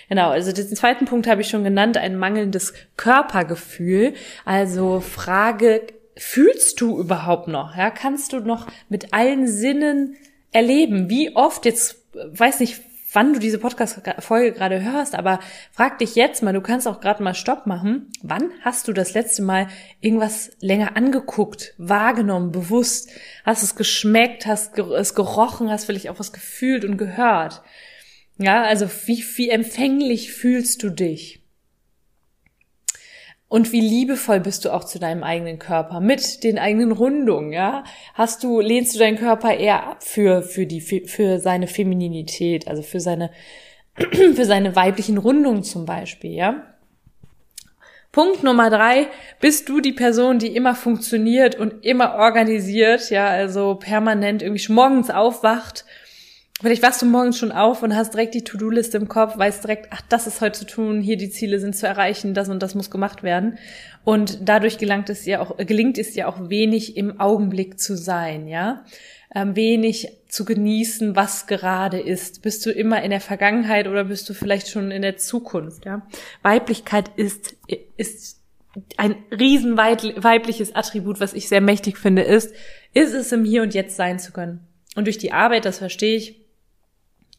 Genau, 0.09 0.31
also 0.31 0.53
den 0.53 0.77
zweiten 0.77 1.07
Punkt 1.07 1.27
habe 1.27 1.41
ich 1.41 1.49
schon 1.49 1.65
genannt, 1.65 1.97
ein 1.97 2.17
mangelndes 2.17 2.75
Körpergefühl. 2.97 4.15
Also 4.45 5.01
Frage, 5.01 5.83
fühlst 6.17 6.81
du 6.81 6.99
überhaupt 6.99 7.49
noch? 7.49 7.77
Ja, 7.77 7.91
kannst 7.91 8.33
du 8.33 8.41
noch 8.41 8.67
mit 8.89 9.13
allen 9.15 9.47
Sinnen 9.49 10.17
erleben? 10.53 11.09
Wie 11.09 11.35
oft 11.35 11.65
jetzt, 11.65 12.05
weiß 12.13 12.61
nicht, 12.61 12.81
wann 13.13 13.33
du 13.33 13.39
diese 13.39 13.59
Podcast-Folge 13.59 14.53
gerade 14.53 14.83
hörst, 14.83 15.15
aber 15.15 15.41
frag 15.71 15.99
dich 15.99 16.15
jetzt 16.15 16.43
mal, 16.43 16.53
du 16.53 16.61
kannst 16.61 16.89
auch 16.89 17.01
gerade 17.01 17.23
mal 17.23 17.35
Stopp 17.35 17.67
machen. 17.67 18.11
Wann 18.23 18.51
hast 18.63 18.89
du 18.89 18.93
das 18.93 19.15
letzte 19.15 19.43
Mal 19.43 19.69
irgendwas 20.01 20.53
länger 20.61 20.97
angeguckt, 20.97 21.75
wahrgenommen, 21.79 22.53
bewusst? 22.53 23.11
Hast 23.45 23.63
es 23.63 23.77
geschmeckt, 23.77 24.47
hast 24.47 24.79
es 24.79 25.15
gerochen, 25.15 25.71
hast 25.71 25.85
vielleicht 25.85 26.09
auch 26.09 26.19
was 26.19 26.33
gefühlt 26.33 26.85
und 26.85 26.97
gehört? 26.97 27.63
Ja, 28.39 28.63
also 28.63 28.89
wie, 29.07 29.25
wie 29.37 29.51
empfänglich 29.51 30.33
fühlst 30.33 30.83
du 30.83 30.91
dich? 30.91 31.42
Und 33.53 33.71
wie 33.71 33.83
liebevoll 33.83 34.41
bist 34.41 34.65
du 34.65 34.73
auch 34.73 34.85
zu 34.85 34.99
deinem 34.99 35.23
eigenen 35.23 35.59
Körper 35.59 36.01
mit 36.01 36.43
den 36.43 36.59
eigenen 36.59 36.91
Rundungen, 36.91 37.53
ja? 37.53 37.85
Hast 38.15 38.43
du, 38.45 38.61
lehnst 38.61 38.95
du 38.95 38.99
deinen 38.99 39.19
Körper 39.19 39.55
eher 39.55 39.87
ab 39.89 40.03
für, 40.03 40.41
für 40.41 40.65
die, 40.65 40.81
für 40.81 41.39
seine 41.39 41.67
Femininität, 41.67 42.67
also 42.67 42.81
für 42.81 42.99
seine, 42.99 43.31
für 44.35 44.47
seine 44.47 44.75
weiblichen 44.75 45.19
Rundungen 45.19 45.65
zum 45.65 45.85
Beispiel, 45.85 46.31
ja? 46.31 46.63
Punkt 48.11 48.43
Nummer 48.43 48.71
drei, 48.71 49.09
bist 49.39 49.69
du 49.69 49.83
die 49.83 49.93
Person, 49.93 50.39
die 50.39 50.57
immer 50.57 50.75
funktioniert 50.75 51.55
und 51.55 51.85
immer 51.85 52.15
organisiert, 52.15 53.11
ja, 53.11 53.27
also 53.27 53.75
permanent 53.75 54.41
irgendwie 54.41 54.73
morgens 54.73 55.11
aufwacht 55.11 55.85
Vielleicht 56.63 56.85
wachst 56.85 57.03
du 57.03 57.07
morgens 57.07 57.39
schon 57.39 57.51
auf 57.51 57.83
und 57.83 57.97
hast 57.97 58.15
direkt 58.15 58.35
die 58.35 58.45
To-Do-Liste 58.45 58.97
im 58.97 59.09
Kopf, 59.09 59.37
weißt 59.37 59.65
direkt, 59.65 59.89
ach, 59.91 60.01
das 60.09 60.29
ist 60.29 60.41
heute 60.41 60.61
zu 60.61 60.65
tun, 60.65 61.01
hier 61.01 61.17
die 61.17 61.29
Ziele 61.29 61.59
sind 61.59 61.75
zu 61.75 61.89
erreichen, 61.89 62.35
das 62.35 62.49
und 62.49 62.63
das 62.63 62.77
muss 62.77 62.89
gemacht 62.89 63.25
werden. 63.25 63.59
Und 64.05 64.49
dadurch 64.49 64.79
gelangt 64.79 65.11
es 65.11 65.27
ja 65.27 65.41
auch, 65.41 65.57
gelingt 65.57 65.99
es 65.99 66.15
ja 66.15 66.29
auch 66.29 66.49
wenig 66.51 66.97
im 66.97 67.19
Augenblick 67.19 67.81
zu 67.81 67.97
sein, 67.97 68.47
ja. 68.47 68.85
Ähm, 69.35 69.57
wenig 69.57 70.09
zu 70.29 70.45
genießen, 70.45 71.17
was 71.17 71.49
gerade 71.49 71.99
ist. 71.99 72.43
Bist 72.43 72.65
du 72.65 72.71
immer 72.71 73.03
in 73.03 73.11
der 73.11 73.21
Vergangenheit 73.21 73.89
oder 73.89 74.05
bist 74.05 74.29
du 74.29 74.35
vielleicht 74.35 74.69
schon 74.69 74.93
in 74.93 75.03
der 75.03 75.17
Zukunft, 75.17 75.85
ja? 75.85 76.07
Weiblichkeit 76.43 77.11
ist, 77.17 77.57
ist 77.97 78.41
ein 78.99 79.17
riesen 79.37 79.77
weibliches 79.77 80.77
Attribut, 80.77 81.19
was 81.19 81.35
ich 81.35 81.49
sehr 81.49 81.61
mächtig 81.61 81.99
finde, 81.99 82.23
ist, 82.23 82.55
ist 82.95 83.15
es 83.15 83.33
im 83.33 83.45
Hier 83.45 83.63
und 83.63 83.75
Jetzt 83.75 83.97
sein 83.97 84.21
zu 84.21 84.31
können. 84.31 84.61
Und 84.95 85.07
durch 85.07 85.19
die 85.19 85.33
Arbeit, 85.33 85.65
das 85.65 85.79
verstehe 85.79 86.17
ich, 86.17 86.42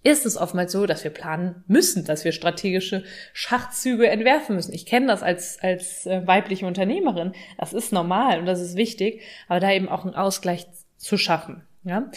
ist 0.03 0.25
es 0.25 0.37
oftmals 0.37 0.71
so, 0.71 0.85
dass 0.85 1.03
wir 1.03 1.11
planen 1.11 1.63
müssen, 1.67 2.05
dass 2.05 2.25
wir 2.25 2.33
strategische 2.33 3.03
Schachzüge 3.31 4.09
entwerfen 4.09 4.55
müssen. 4.55 4.73
Ich 4.73 4.85
kenne 4.85 5.07
das 5.07 5.23
als, 5.23 5.59
als 5.61 6.05
äh, 6.05 6.27
weibliche 6.27 6.65
Unternehmerin. 6.65 7.33
Das 7.57 7.73
ist 7.73 7.93
normal 7.93 8.39
und 8.39 8.45
das 8.45 8.61
ist 8.61 8.75
wichtig, 8.75 9.21
aber 9.47 9.59
da 9.59 9.71
eben 9.71 9.89
auch 9.89 10.03
einen 10.03 10.15
Ausgleich 10.15 10.67
zu 10.97 11.17
schaffen. 11.17 11.63
Ja? 11.83 12.11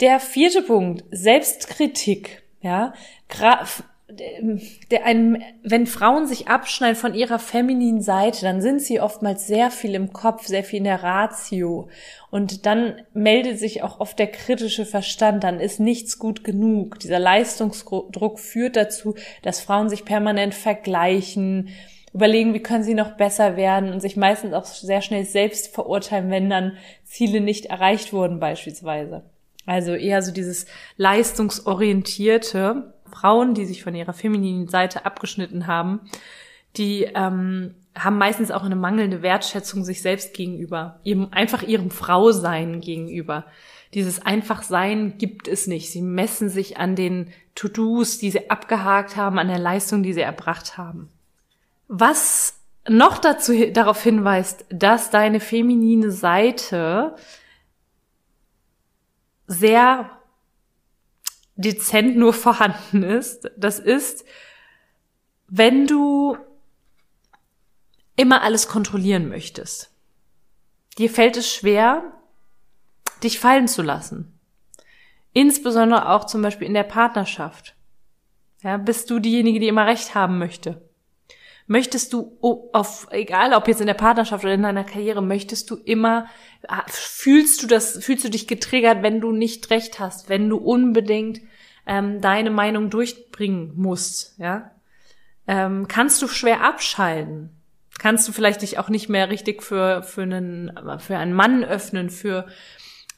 Der 0.00 0.20
vierte 0.20 0.62
Punkt, 0.62 1.04
Selbstkritik. 1.10 2.42
Ja, 2.60 2.92
der 4.10 5.04
ein, 5.04 5.42
wenn 5.62 5.86
Frauen 5.86 6.26
sich 6.26 6.48
abschneiden 6.48 6.96
von 6.96 7.14
ihrer 7.14 7.38
femininen 7.38 8.00
Seite, 8.00 8.40
dann 8.40 8.62
sind 8.62 8.80
sie 8.80 9.00
oftmals 9.00 9.46
sehr 9.46 9.70
viel 9.70 9.94
im 9.94 10.14
Kopf, 10.14 10.46
sehr 10.46 10.64
viel 10.64 10.78
in 10.78 10.84
der 10.84 11.02
Ratio. 11.02 11.88
Und 12.30 12.64
dann 12.64 13.02
meldet 13.12 13.58
sich 13.58 13.82
auch 13.82 14.00
oft 14.00 14.18
der 14.18 14.28
kritische 14.28 14.86
Verstand, 14.86 15.44
dann 15.44 15.60
ist 15.60 15.78
nichts 15.78 16.18
gut 16.18 16.42
genug. 16.42 16.98
Dieser 17.00 17.18
Leistungsdruck 17.18 18.38
führt 18.40 18.76
dazu, 18.76 19.14
dass 19.42 19.60
Frauen 19.60 19.90
sich 19.90 20.06
permanent 20.06 20.54
vergleichen, 20.54 21.68
überlegen, 22.14 22.54
wie 22.54 22.62
können 22.62 22.84
sie 22.84 22.94
noch 22.94 23.18
besser 23.18 23.56
werden 23.56 23.92
und 23.92 24.00
sich 24.00 24.16
meistens 24.16 24.54
auch 24.54 24.64
sehr 24.64 25.02
schnell 25.02 25.26
selbst 25.26 25.74
verurteilen, 25.74 26.30
wenn 26.30 26.48
dann 26.48 26.78
Ziele 27.04 27.42
nicht 27.42 27.66
erreicht 27.66 28.14
wurden 28.14 28.40
beispielsweise. 28.40 29.22
Also 29.66 29.92
eher 29.92 30.22
so 30.22 30.32
dieses 30.32 30.64
leistungsorientierte 30.96 32.94
Frauen, 33.10 33.54
die 33.54 33.66
sich 33.66 33.82
von 33.82 33.94
ihrer 33.94 34.12
femininen 34.12 34.68
Seite 34.68 35.04
abgeschnitten 35.06 35.66
haben, 35.66 36.00
die 36.76 37.04
ähm, 37.14 37.74
haben 37.94 38.18
meistens 38.18 38.50
auch 38.50 38.62
eine 38.62 38.76
mangelnde 38.76 39.22
Wertschätzung 39.22 39.84
sich 39.84 40.02
selbst 40.02 40.34
gegenüber, 40.34 41.00
ihrem, 41.02 41.28
einfach 41.30 41.62
ihrem 41.62 41.90
Frausein 41.90 42.80
gegenüber. 42.80 43.44
Dieses 43.94 44.24
Einfachsein 44.24 45.16
gibt 45.18 45.48
es 45.48 45.66
nicht. 45.66 45.90
Sie 45.90 46.02
messen 46.02 46.48
sich 46.48 46.76
an 46.76 46.94
den 46.94 47.30
To-Dos, 47.54 48.18
die 48.18 48.30
sie 48.30 48.50
abgehakt 48.50 49.16
haben, 49.16 49.38
an 49.38 49.48
der 49.48 49.58
Leistung, 49.58 50.02
die 50.02 50.12
sie 50.12 50.20
erbracht 50.20 50.76
haben. 50.76 51.08
Was 51.88 52.60
noch 52.86 53.18
dazu, 53.18 53.52
darauf 53.72 54.02
hinweist, 54.02 54.66
dass 54.70 55.10
deine 55.10 55.40
feminine 55.40 56.10
Seite 56.10 57.16
sehr 59.46 60.10
dezent 61.58 62.16
nur 62.16 62.32
vorhanden 62.32 63.02
ist. 63.02 63.50
Das 63.56 63.78
ist, 63.78 64.24
wenn 65.48 65.86
du 65.86 66.38
immer 68.16 68.42
alles 68.42 68.68
kontrollieren 68.68 69.28
möchtest. 69.28 69.92
Dir 70.96 71.10
fällt 71.10 71.36
es 71.36 71.52
schwer, 71.52 72.02
dich 73.22 73.38
fallen 73.38 73.68
zu 73.68 73.82
lassen. 73.82 74.38
Insbesondere 75.32 76.08
auch 76.08 76.24
zum 76.24 76.42
Beispiel 76.42 76.66
in 76.66 76.74
der 76.74 76.84
Partnerschaft. 76.84 77.76
Ja, 78.62 78.76
bist 78.76 79.10
du 79.10 79.18
diejenige, 79.18 79.60
die 79.60 79.68
immer 79.68 79.86
Recht 79.86 80.14
haben 80.14 80.38
möchte? 80.38 80.87
Möchtest 81.70 82.14
du 82.14 82.38
auf, 82.40 83.08
egal 83.10 83.52
ob 83.52 83.68
jetzt 83.68 83.82
in 83.82 83.86
der 83.86 83.94
Partnerschaft 83.94 84.42
oder 84.42 84.54
in 84.54 84.62
deiner 84.62 84.84
Karriere, 84.84 85.22
möchtest 85.22 85.70
du 85.70 85.76
immer, 85.76 86.26
fühlst 86.86 87.62
du 87.62 87.66
das, 87.66 88.02
fühlst 88.02 88.24
du 88.24 88.30
dich 88.30 88.48
getriggert, 88.48 89.02
wenn 89.02 89.20
du 89.20 89.32
nicht 89.32 89.68
Recht 89.68 90.00
hast, 90.00 90.30
wenn 90.30 90.48
du 90.48 90.56
unbedingt 90.56 91.42
ähm, 91.86 92.22
deine 92.22 92.50
Meinung 92.50 92.88
durchbringen 92.88 93.72
musst, 93.76 94.38
ja? 94.38 94.70
Ähm, 95.46 95.88
kannst 95.88 96.22
du 96.22 96.28
schwer 96.28 96.62
abschalten? 96.62 97.50
Kannst 97.98 98.26
du 98.28 98.32
vielleicht 98.32 98.62
dich 98.62 98.78
auch 98.78 98.88
nicht 98.88 99.08
mehr 99.08 99.28
richtig 99.28 99.62
für, 99.62 100.02
für 100.02 100.22
einen, 100.22 100.72
für 101.00 101.18
einen 101.18 101.32
Mann 101.32 101.64
öffnen, 101.64 102.10
für, 102.10 102.46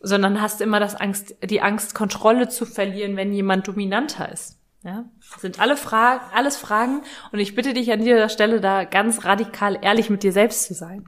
sondern 0.00 0.40
hast 0.40 0.60
immer 0.60 0.80
das 0.80 0.94
Angst, 0.94 1.36
die 1.44 1.60
Angst, 1.60 1.94
Kontrolle 1.94 2.48
zu 2.48 2.66
verlieren, 2.66 3.16
wenn 3.16 3.32
jemand 3.32 3.68
dominanter 3.68 4.32
ist. 4.32 4.59
Ja, 4.82 5.04
sind 5.38 5.60
alle 5.60 5.76
Fragen, 5.76 6.24
alles 6.34 6.56
Fragen 6.56 7.02
und 7.32 7.38
ich 7.38 7.54
bitte 7.54 7.74
dich 7.74 7.92
an 7.92 8.00
dieser 8.00 8.30
Stelle 8.30 8.62
da 8.62 8.84
ganz 8.84 9.26
radikal 9.26 9.78
ehrlich 9.82 10.08
mit 10.08 10.22
dir 10.22 10.32
selbst 10.32 10.64
zu 10.64 10.74
sein. 10.74 11.04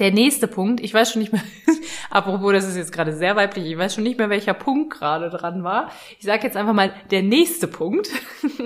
Der 0.00 0.10
nächste 0.10 0.48
Punkt, 0.48 0.80
ich 0.80 0.92
weiß 0.92 1.12
schon 1.12 1.22
nicht 1.22 1.32
mehr, 1.32 1.42
apropos, 2.10 2.52
das 2.52 2.66
ist 2.66 2.76
jetzt 2.76 2.92
gerade 2.92 3.16
sehr 3.16 3.36
weiblich, 3.36 3.64
ich 3.64 3.78
weiß 3.78 3.94
schon 3.94 4.04
nicht 4.04 4.18
mehr, 4.18 4.28
welcher 4.28 4.54
Punkt 4.54 4.92
gerade 4.92 5.30
dran 5.30 5.62
war. 5.62 5.90
Ich 6.18 6.26
sage 6.26 6.42
jetzt 6.42 6.56
einfach 6.56 6.74
mal 6.74 6.92
der 7.10 7.22
nächste 7.22 7.68
Punkt. 7.68 8.10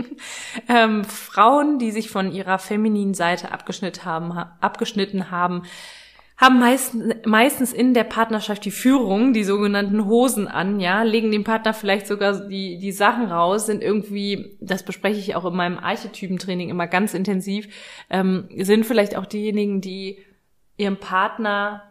ähm, 0.69 1.05
Frauen, 1.05 1.79
die 1.79 1.93
sich 1.93 2.11
von 2.11 2.33
ihrer 2.33 2.59
femininen 2.59 3.15
Seite 3.15 3.53
abgeschnitten 3.53 4.05
haben, 4.05 4.33
abgeschnitten 4.33 5.31
haben, 5.31 5.63
haben 6.37 6.59
meistens, 6.59 7.15
meistens 7.25 7.73
in 7.73 7.95
der 7.95 8.05
Partnerschaft 8.05 8.65
die 8.65 8.71
Führung, 8.71 9.33
die 9.33 9.45
sogenannten 9.45 10.07
Hosen 10.07 10.49
an, 10.49 10.81
ja, 10.81 11.03
legen 11.03 11.31
dem 11.31 11.45
Partner 11.45 11.75
vielleicht 11.75 12.07
sogar 12.07 12.49
die, 12.49 12.79
die 12.79 12.93
Sachen 12.93 13.27
raus, 13.27 13.67
sind 13.67 13.83
irgendwie, 13.83 14.57
das 14.61 14.83
bespreche 14.83 15.21
ich 15.21 15.37
auch 15.37 15.45
in 15.45 15.55
meinem 15.55 15.79
Archetypentraining 15.79 16.69
immer 16.69 16.87
ganz 16.87 17.15
intensiv, 17.15 17.69
ähm, 18.11 18.49
sind 18.57 18.87
vielleicht 18.87 19.17
auch 19.17 19.27
diejenigen, 19.27 19.81
die 19.81 20.19
ihrem 20.77 20.99
Partner 20.99 21.85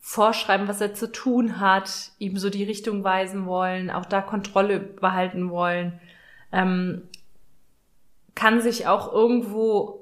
vorschreiben, 0.00 0.68
was 0.68 0.80
er 0.80 0.94
zu 0.94 1.12
tun 1.12 1.60
hat, 1.60 2.12
ihm 2.18 2.38
so 2.38 2.50
die 2.50 2.64
Richtung 2.64 3.04
weisen 3.04 3.46
wollen, 3.46 3.90
auch 3.90 4.06
da 4.06 4.22
Kontrolle 4.22 4.80
behalten 4.80 5.50
wollen, 5.50 6.00
ähm, 6.50 7.02
kann 8.34 8.60
sich 8.60 8.86
auch 8.86 9.12
irgendwo 9.12 9.97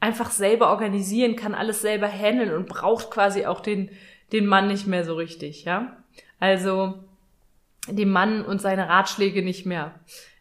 einfach 0.00 0.30
selber 0.30 0.70
organisieren, 0.70 1.36
kann 1.36 1.54
alles 1.54 1.80
selber 1.80 2.08
handeln 2.08 2.52
und 2.54 2.68
braucht 2.68 3.10
quasi 3.10 3.46
auch 3.46 3.60
den, 3.60 3.90
den 4.32 4.46
Mann 4.46 4.68
nicht 4.68 4.86
mehr 4.86 5.04
so 5.04 5.14
richtig, 5.14 5.64
ja. 5.64 5.96
Also, 6.40 6.94
den 7.88 8.10
Mann 8.10 8.44
und 8.44 8.60
seine 8.60 8.88
Ratschläge 8.88 9.42
nicht 9.42 9.66
mehr. 9.66 9.94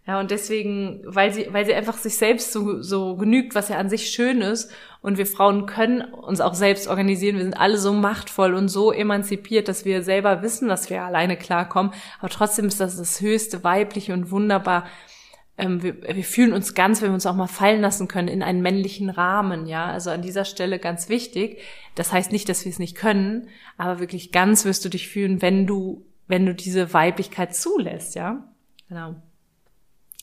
Ja, 0.08 0.22
und 0.22 0.32
deswegen, 0.32 1.02
weil 1.04 1.34
sie, 1.34 1.48
weil 1.52 1.66
sie 1.66 1.74
einfach 1.74 1.98
sich 1.98 2.16
selbst 2.16 2.54
so, 2.54 2.82
so 2.82 3.18
genügt, 3.18 3.56
was 3.56 3.68
ja 3.68 3.78
an 3.78 3.90
sich 3.90 4.10
schön 4.10 4.40
ist. 4.42 4.72
Und 5.02 5.18
wir 5.18 5.26
Frauen 5.26 5.66
können 5.66 6.02
uns 6.02 6.40
auch 6.40 6.54
selbst 6.54 6.88
organisieren. 6.88 7.36
Wir 7.36 7.44
sind 7.44 7.60
alle 7.60 7.78
so 7.78 7.92
machtvoll 7.92 8.54
und 8.54 8.70
so 8.70 8.94
emanzipiert, 8.94 9.68
dass 9.68 9.84
wir 9.84 10.04
selber 10.04 10.42
wissen, 10.42 10.70
dass 10.70 10.90
wir 10.90 11.04
alleine 11.04 11.36
klarkommen. 11.36 11.92
Aber 12.20 12.30
trotzdem 12.30 12.68
ist 12.68 12.80
das 12.80 12.96
das 12.96 13.20
höchste 13.20 13.66
weibliche 13.66 14.14
und 14.14 14.32
wunderbar, 14.32 14.86
ähm, 15.58 15.82
wir, 15.82 16.02
wir 16.04 16.24
fühlen 16.24 16.54
uns 16.54 16.76
ganz, 16.76 17.02
wenn 17.02 17.10
wir 17.10 17.16
uns 17.16 17.26
auch 17.26 17.36
mal 17.36 17.48
fallen 17.48 17.82
lassen 17.82 18.08
können, 18.08 18.28
in 18.28 18.44
einen 18.44 18.62
männlichen 18.62 19.10
Rahmen, 19.10 19.66
ja. 19.66 19.86
Also 19.86 20.12
an 20.12 20.22
dieser 20.22 20.46
Stelle 20.46 20.80
ganz 20.80 21.10
wichtig. 21.10 21.60
Das 21.96 22.14
heißt 22.14 22.32
nicht, 22.32 22.48
dass 22.50 22.64
wir 22.64 22.72
es 22.72 22.80
nicht 22.80 22.96
können, 22.96 23.50
aber 23.78 24.00
wirklich 24.00 24.32
ganz 24.32 24.66
wirst 24.66 24.86
du 24.86 24.90
dich 24.90 25.08
fühlen, 25.08 25.42
wenn 25.42 25.66
du, 25.66 26.06
wenn 26.28 26.46
du 26.46 26.54
diese 26.54 26.94
Weiblichkeit 26.94 27.56
zulässt, 27.56 28.16
ja. 28.16 28.48
Genau. 28.88 29.16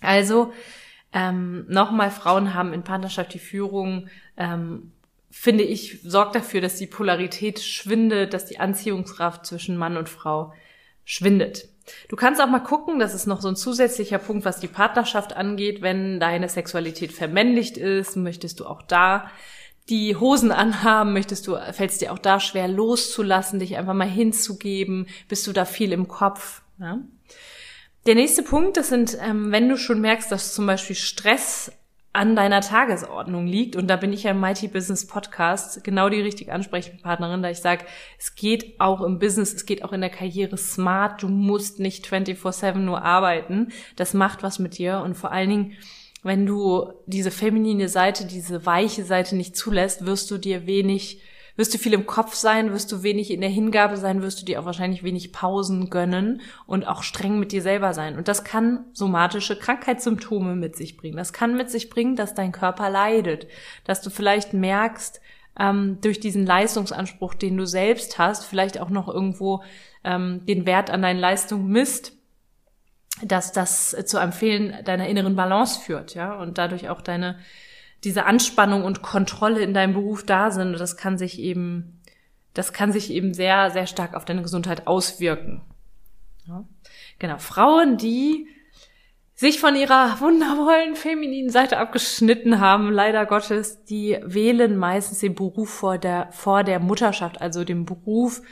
Also, 0.00 0.52
ähm, 1.12 1.66
nochmal, 1.68 2.10
Frauen 2.10 2.54
haben 2.54 2.72
in 2.72 2.82
Partnerschaft 2.82 3.34
die 3.34 3.38
Führung, 3.38 4.08
ähm, 4.36 4.92
finde 5.30 5.64
ich, 5.64 6.00
sorgt 6.02 6.36
dafür, 6.36 6.60
dass 6.60 6.76
die 6.76 6.86
Polarität 6.86 7.60
schwindet, 7.60 8.34
dass 8.34 8.46
die 8.46 8.60
Anziehungskraft 8.60 9.46
zwischen 9.46 9.76
Mann 9.76 9.96
und 9.96 10.08
Frau 10.08 10.52
schwindet. 11.04 11.68
Du 12.08 12.16
kannst 12.16 12.40
auch 12.40 12.48
mal 12.48 12.60
gucken, 12.60 12.98
das 12.98 13.14
ist 13.14 13.26
noch 13.26 13.40
so 13.40 13.48
ein 13.48 13.56
zusätzlicher 13.56 14.18
Punkt, 14.18 14.44
was 14.44 14.60
die 14.60 14.68
Partnerschaft 14.68 15.36
angeht, 15.36 15.82
wenn 15.82 16.18
deine 16.18 16.48
Sexualität 16.48 17.12
vermännlicht 17.12 17.76
ist, 17.76 18.16
möchtest 18.16 18.60
du 18.60 18.66
auch 18.66 18.82
da 18.82 19.30
die 19.88 20.16
Hosen 20.16 20.50
anhaben, 20.50 21.12
möchtest 21.12 21.46
du, 21.46 21.56
fällt 21.72 22.00
dir 22.00 22.12
auch 22.12 22.18
da 22.18 22.40
schwer 22.40 22.68
loszulassen, 22.68 23.58
dich 23.58 23.76
einfach 23.76 23.94
mal 23.94 24.08
hinzugeben, 24.08 25.06
bist 25.28 25.46
du 25.46 25.52
da 25.52 25.64
viel 25.64 25.92
im 25.92 26.08
Kopf. 26.08 26.62
Ja? 26.78 27.00
Der 28.06 28.14
nächste 28.14 28.42
Punkt, 28.42 28.76
das 28.76 28.88
sind, 28.88 29.18
ähm, 29.20 29.52
wenn 29.52 29.68
du 29.68 29.76
schon 29.76 30.00
merkst, 30.00 30.30
dass 30.32 30.54
zum 30.54 30.66
Beispiel 30.66 30.96
Stress 30.96 31.72
an 32.14 32.37
deiner 32.37 32.61
Tagesordnung 32.61 33.47
liegt. 33.47 33.75
Und 33.75 33.88
da 33.88 33.97
bin 33.97 34.12
ich 34.12 34.23
ja 34.23 34.30
im 34.30 34.40
Mighty 34.40 34.68
Business 34.68 35.06
Podcast 35.06 35.83
genau 35.83 36.09
die 36.09 36.21
richtige 36.21 36.52
Ansprechpartnerin, 36.52 37.42
da 37.42 37.50
ich 37.50 37.59
sage, 37.59 37.85
es 38.18 38.37
geht 38.37 38.80
auch 38.80 39.02
im 39.02 39.18
Business, 39.18 39.52
es 39.52 39.66
geht 39.66 39.85
auch 39.85 39.92
in 39.92 40.00
der 40.00 40.11
Karriere 40.11 40.56
smart. 40.56 41.23
Du 41.25 41.28
musst 41.28 41.80
nicht 41.80 42.06
24-7 42.06 42.76
nur 42.76 43.02
arbeiten. 43.02 43.73
Das 43.97 44.14
macht 44.14 44.44
was 44.44 44.61
mit 44.61 44.78
dir. 44.78 45.00
Und 45.00 45.16
vor 45.16 45.33
allen 45.33 45.50
Dingen, 45.50 45.73
wenn 46.23 46.47
du 46.47 46.92
diese 47.06 47.33
feminine 47.33 47.88
Seite, 47.88 48.26
diese 48.26 48.64
weiche 48.64 49.04
Seite 49.04 49.35
nicht 49.35 49.56
zulässt, 49.56 50.06
wirst 50.06 50.30
du 50.30 50.38
dir 50.38 50.66
wenig 50.66 51.21
wirst 51.56 51.73
du 51.73 51.78
viel 51.78 51.92
im 51.92 52.06
Kopf 52.06 52.34
sein, 52.34 52.73
wirst 52.73 52.90
du 52.90 53.02
wenig 53.02 53.30
in 53.30 53.40
der 53.40 53.50
Hingabe 53.50 53.96
sein, 53.96 54.23
wirst 54.23 54.40
du 54.40 54.44
dir 54.44 54.61
auch 54.61 54.64
wahrscheinlich 54.64 55.02
wenig 55.02 55.32
Pausen 55.32 55.90
gönnen 55.90 56.40
und 56.66 56.87
auch 56.87 57.02
streng 57.02 57.38
mit 57.38 57.52
dir 57.52 57.62
selber 57.62 57.94
sein. 57.94 58.16
Und 58.16 58.28
das 58.28 58.44
kann 58.44 58.87
somatische 58.92 59.58
Krankheitssymptome 59.58 60.56
mit 60.56 60.76
sich 60.76 60.96
bringen. 60.96 61.16
Das 61.16 61.32
kann 61.32 61.56
mit 61.56 61.70
sich 61.70 61.90
bringen, 61.90 62.16
dass 62.16 62.34
dein 62.34 62.52
Körper 62.52 62.90
leidet, 62.90 63.46
dass 63.84 64.02
du 64.02 64.11
vielleicht 64.11 64.52
merkst, 64.52 65.20
ähm, 65.58 65.99
durch 66.00 66.20
diesen 66.20 66.46
Leistungsanspruch, 66.46 67.34
den 67.34 67.56
du 67.56 67.66
selbst 67.66 68.18
hast, 68.18 68.44
vielleicht 68.44 68.80
auch 68.80 68.90
noch 68.90 69.08
irgendwo 69.08 69.62
ähm, 70.02 70.44
den 70.46 70.66
Wert 70.66 70.90
an 70.90 71.02
deinen 71.02 71.20
Leistungen 71.20 71.68
misst, 71.68 72.12
dass 73.23 73.52
das 73.52 73.96
zu 74.06 74.18
einem 74.18 74.32
Fehlen 74.32 74.84
deiner 74.84 75.06
inneren 75.06 75.37
Balance 75.37 75.78
führt, 75.78 76.14
ja, 76.14 76.34
und 76.34 76.58
dadurch 76.58 76.88
auch 76.88 77.00
deine 77.00 77.38
diese 78.04 78.26
Anspannung 78.26 78.84
und 78.84 79.02
Kontrolle 79.02 79.61
in 79.61 79.75
deinem 79.75 79.94
Beruf 79.94 80.25
da 80.25 80.50
sind. 80.50 80.68
Und 80.68 80.80
das 80.80 80.96
kann 80.96 81.18
sich 81.18 81.38
eben, 81.38 82.00
das 82.52 82.73
kann 82.73 82.92
sich 82.92 83.11
eben 83.11 83.34
sehr, 83.34 83.70
sehr 83.70 83.87
stark 83.87 84.14
auf 84.14 84.25
deine 84.25 84.42
Gesundheit 84.42 84.87
auswirken. 84.87 85.62
Ja. 86.46 86.64
Genau. 87.18 87.38
Frauen, 87.38 87.96
die 87.96 88.49
sich 89.34 89.58
von 89.58 89.75
ihrer 89.75 90.20
wundervollen 90.20 90.94
femininen 90.94 91.50
Seite 91.50 91.78
abgeschnitten 91.78 92.61
haben, 92.61 92.92
leider 92.92 93.26
Gottes, 93.26 93.84
die 93.84 94.18
wählen 94.23 94.76
meistens 94.76 95.18
den 95.18 95.34
Beruf 95.34 95.70
vor 95.70 95.99
der, 95.99 96.28
vor 96.30 96.62
der 96.62 96.78
Mutterschaft, 96.78 97.40
also 97.40 97.64
den 97.64 97.84
Beruf, 97.84 98.42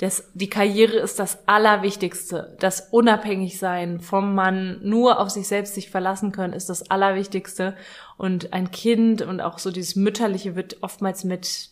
das, 0.00 0.30
die 0.32 0.48
Karriere 0.48 0.96
ist 0.96 1.18
das 1.18 1.46
Allerwichtigste. 1.46 2.56
Das 2.58 2.88
Unabhängigsein 2.90 4.00
vom 4.00 4.34
Mann, 4.34 4.80
nur 4.82 5.20
auf 5.20 5.28
sich 5.28 5.46
selbst 5.46 5.74
sich 5.74 5.90
verlassen 5.90 6.32
können, 6.32 6.54
ist 6.54 6.70
das 6.70 6.90
Allerwichtigste. 6.90 7.76
Und 8.16 8.54
ein 8.54 8.70
Kind 8.70 9.20
und 9.20 9.42
auch 9.42 9.58
so 9.58 9.70
dieses 9.70 9.96
Mütterliche 9.96 10.56
wird 10.56 10.78
oftmals 10.80 11.24
mit, 11.24 11.68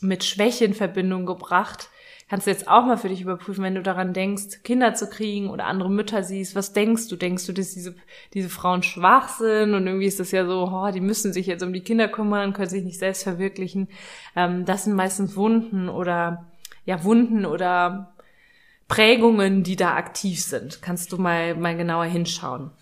mit 0.00 0.24
Schwäche 0.24 0.64
in 0.64 0.72
Verbindung 0.72 1.26
gebracht. 1.26 1.90
Kannst 2.30 2.46
du 2.46 2.50
jetzt 2.50 2.66
auch 2.66 2.86
mal 2.86 2.96
für 2.96 3.10
dich 3.10 3.20
überprüfen, 3.20 3.62
wenn 3.62 3.74
du 3.74 3.82
daran 3.82 4.14
denkst, 4.14 4.62
Kinder 4.64 4.94
zu 4.94 5.10
kriegen 5.10 5.50
oder 5.50 5.66
andere 5.66 5.90
Mütter 5.90 6.22
siehst, 6.22 6.54
was 6.54 6.72
denkst 6.72 7.08
du? 7.08 7.16
Denkst 7.16 7.44
du, 7.44 7.52
dass 7.52 7.74
diese, 7.74 7.94
diese 8.32 8.48
Frauen 8.48 8.82
schwach 8.82 9.28
sind 9.36 9.74
und 9.74 9.86
irgendwie 9.86 10.06
ist 10.06 10.18
das 10.18 10.30
ja 10.30 10.46
so, 10.46 10.66
oh, 10.72 10.90
die 10.92 11.00
müssen 11.02 11.34
sich 11.34 11.46
jetzt 11.46 11.62
um 11.62 11.74
die 11.74 11.82
Kinder 11.82 12.08
kümmern, 12.08 12.54
können 12.54 12.70
sich 12.70 12.84
nicht 12.84 12.98
selbst 12.98 13.24
verwirklichen. 13.24 13.88
Ähm, 14.34 14.64
das 14.64 14.84
sind 14.84 14.94
meistens 14.94 15.36
Wunden 15.36 15.90
oder 15.90 16.46
ja, 16.90 17.04
Wunden 17.04 17.46
oder 17.46 18.14
Prägungen, 18.88 19.62
die 19.62 19.76
da 19.76 19.94
aktiv 19.94 20.42
sind. 20.42 20.82
Kannst 20.82 21.12
du 21.12 21.18
mal, 21.18 21.54
mal 21.54 21.76
genauer 21.76 22.06
hinschauen. 22.06 22.72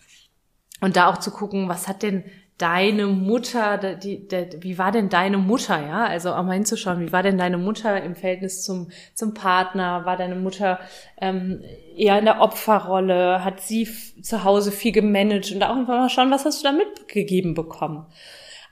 Und 0.81 0.97
da 0.97 1.09
auch 1.09 1.19
zu 1.19 1.31
gucken, 1.31 1.69
was 1.69 1.89
hat 1.89 2.03
denn 2.03 2.25
deine 2.57 3.07
Mutter, 3.07 3.77
die, 3.77 4.27
die, 4.27 4.49
wie 4.61 4.79
war 4.79 4.93
denn 4.93 5.11
deine 5.11 5.37
Mutter, 5.37 5.87
ja? 5.87 6.07
Also 6.07 6.33
auch 6.33 6.43
mal 6.43 6.55
hinzuschauen, 6.55 7.01
wie 7.01 7.13
war 7.13 7.23
denn 7.23 7.37
deine 7.37 7.59
Mutter 7.59 8.03
im 8.03 8.17
Verhältnis 8.17 8.63
zum, 8.65 8.89
zum 9.15 9.35
Partner? 9.35 10.07
War 10.07 10.17
deine 10.17 10.37
Mutter 10.37 10.81
ähm, 11.21 11.63
eher 11.95 12.19
in 12.19 12.25
der 12.25 12.41
Opferrolle? 12.41 13.45
Hat 13.45 13.61
sie 13.61 13.87
zu 14.23 14.45
Hause 14.45 14.73
viel 14.73 14.93
gemanagt? 14.93 15.53
Und 15.53 15.61
da 15.61 15.69
auch 15.69 15.77
einfach 15.77 15.99
mal 15.99 16.09
schauen, 16.09 16.31
was 16.31 16.47
hast 16.47 16.61
du 16.61 16.69
da 16.69 16.73
mitgegeben 16.73 17.53
bekommen? 17.53 18.07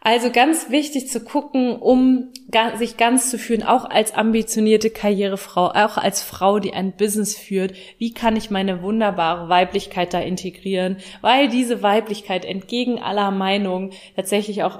Also 0.07 0.31
ganz 0.31 0.71
wichtig 0.71 1.09
zu 1.09 1.19
gucken, 1.19 1.75
um 1.75 2.29
sich 2.77 2.97
ganz 2.97 3.29
zu 3.29 3.41
fühlen, 3.41 3.65
auch 3.65 3.85
als 3.85 4.15
ambitionierte 4.15 4.89
Karrierefrau, 4.89 5.71
auch 5.71 5.97
als 5.97 6.23
Frau, 6.23 6.61
die 6.61 6.73
ein 6.75 6.93
Business 6.93 7.37
führt. 7.37 7.75
Wie 7.99 8.15
kann 8.15 8.37
ich 8.37 8.49
meine 8.49 8.85
wunderbare 8.85 9.49
Weiblichkeit 9.49 10.15
da 10.15 10.21
integrieren? 10.21 10.99
Weil 11.23 11.49
diese 11.49 11.83
Weiblichkeit 11.83 12.45
entgegen 12.45 13.01
aller 13.01 13.33
Meinung 13.33 13.91
tatsächlich 14.15 14.63
auch 14.63 14.79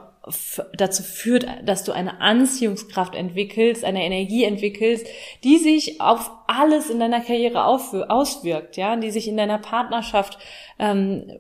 dazu 0.77 1.05
führt, 1.05 1.47
dass 1.65 1.85
du 1.85 1.93
eine 1.93 2.21
Anziehungskraft 2.21 3.15
entwickelst, 3.15 3.85
eine 3.85 4.05
Energie 4.05 4.43
entwickelst, 4.43 5.07
die 5.45 5.59
sich 5.59 6.01
auf 6.01 6.33
alles 6.49 6.91
in 6.91 6.99
deiner 6.99 7.21
Karriere 7.21 7.65
auswirkt, 7.65 8.77
ja, 8.77 8.97
die 8.97 9.13
sich 9.13 9.29
in 9.29 9.37
deiner 9.37 9.59
Partnerschaft, 9.59 10.39
ähm, 10.81 11.31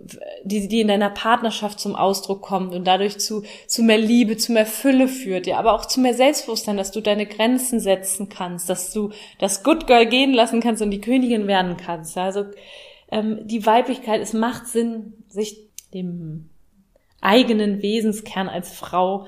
die, 0.45 0.69
die 0.69 0.81
in 0.81 0.89
deiner 0.89 1.11
Partnerschaft 1.11 1.81
zum 1.81 1.97
Ausdruck 1.97 2.43
kommt 2.43 2.75
und 2.75 2.87
dadurch 2.87 3.19
zu, 3.19 3.43
zu 3.67 3.83
mehr 3.83 3.99
Liebe, 3.99 4.37
zu 4.37 4.53
mehr 4.53 4.67
Fülle 4.67 5.09
führt, 5.09 5.49
ja, 5.49 5.59
aber 5.59 5.73
auch 5.73 5.87
zu 5.87 6.01
mehr 6.01 6.15
Selbstbewusstsein, 6.15 6.77
dass 6.77 6.93
du 6.93 7.01
deine 7.01 7.27
Grenzen 7.27 7.81
setzen 7.81 8.29
kannst, 8.29 8.69
dass 8.69 8.93
du 8.93 9.11
das 9.41 9.65
Good 9.65 9.89
Girl 9.89 10.07
gehen 10.07 10.33
lassen 10.33 10.61
kannst 10.61 10.81
und 10.81 10.93
die 10.93 11.01
Königin 11.01 11.49
werden 11.49 11.77
kannst, 11.77 12.15
ja, 12.15 12.23
also 12.23 12.45
ähm, 13.11 13.41
die 13.49 13.67
Weiblichkeit, 13.67 14.21
es 14.21 14.33
macht 14.33 14.69
Sinn, 14.69 15.25
sich 15.29 15.59
dem 15.93 16.51
eigenen 17.21 17.83
Wesenskern 17.83 18.49
als 18.49 18.73
Frau 18.73 19.27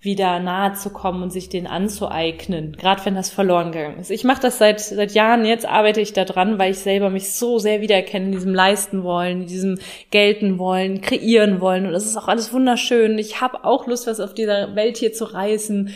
wieder 0.00 0.38
nahe 0.40 0.74
zu 0.74 0.90
kommen 0.90 1.22
und 1.22 1.30
sich 1.30 1.48
den 1.48 1.66
anzueignen, 1.66 2.76
gerade 2.78 3.04
wenn 3.04 3.14
das 3.14 3.30
verloren 3.30 3.72
gegangen 3.72 3.98
ist. 3.98 4.10
Ich 4.10 4.24
mache 4.24 4.42
das 4.42 4.58
seit 4.58 4.80
seit 4.80 5.12
Jahren, 5.12 5.44
jetzt 5.44 5.66
arbeite 5.66 6.00
ich 6.00 6.12
da 6.12 6.24
dran, 6.24 6.58
weil 6.58 6.70
ich 6.72 6.78
selber 6.78 7.10
mich 7.10 7.32
so 7.32 7.58
sehr 7.58 7.80
wiedererkenne 7.80 8.26
in 8.26 8.32
diesem 8.32 8.54
leisten 8.54 9.02
wollen, 9.02 9.42
in 9.42 9.46
diesem 9.48 9.78
gelten 10.10 10.58
wollen, 10.58 11.00
kreieren 11.00 11.60
wollen 11.60 11.86
und 11.86 11.92
das 11.92 12.06
ist 12.06 12.16
auch 12.16 12.28
alles 12.28 12.52
wunderschön. 12.52 13.18
Ich 13.18 13.40
habe 13.40 13.64
auch 13.64 13.86
Lust, 13.86 14.06
was 14.06 14.20
auf 14.20 14.34
dieser 14.34 14.76
Welt 14.76 14.96
hier 14.96 15.12
zu 15.12 15.24
reißen 15.24 15.94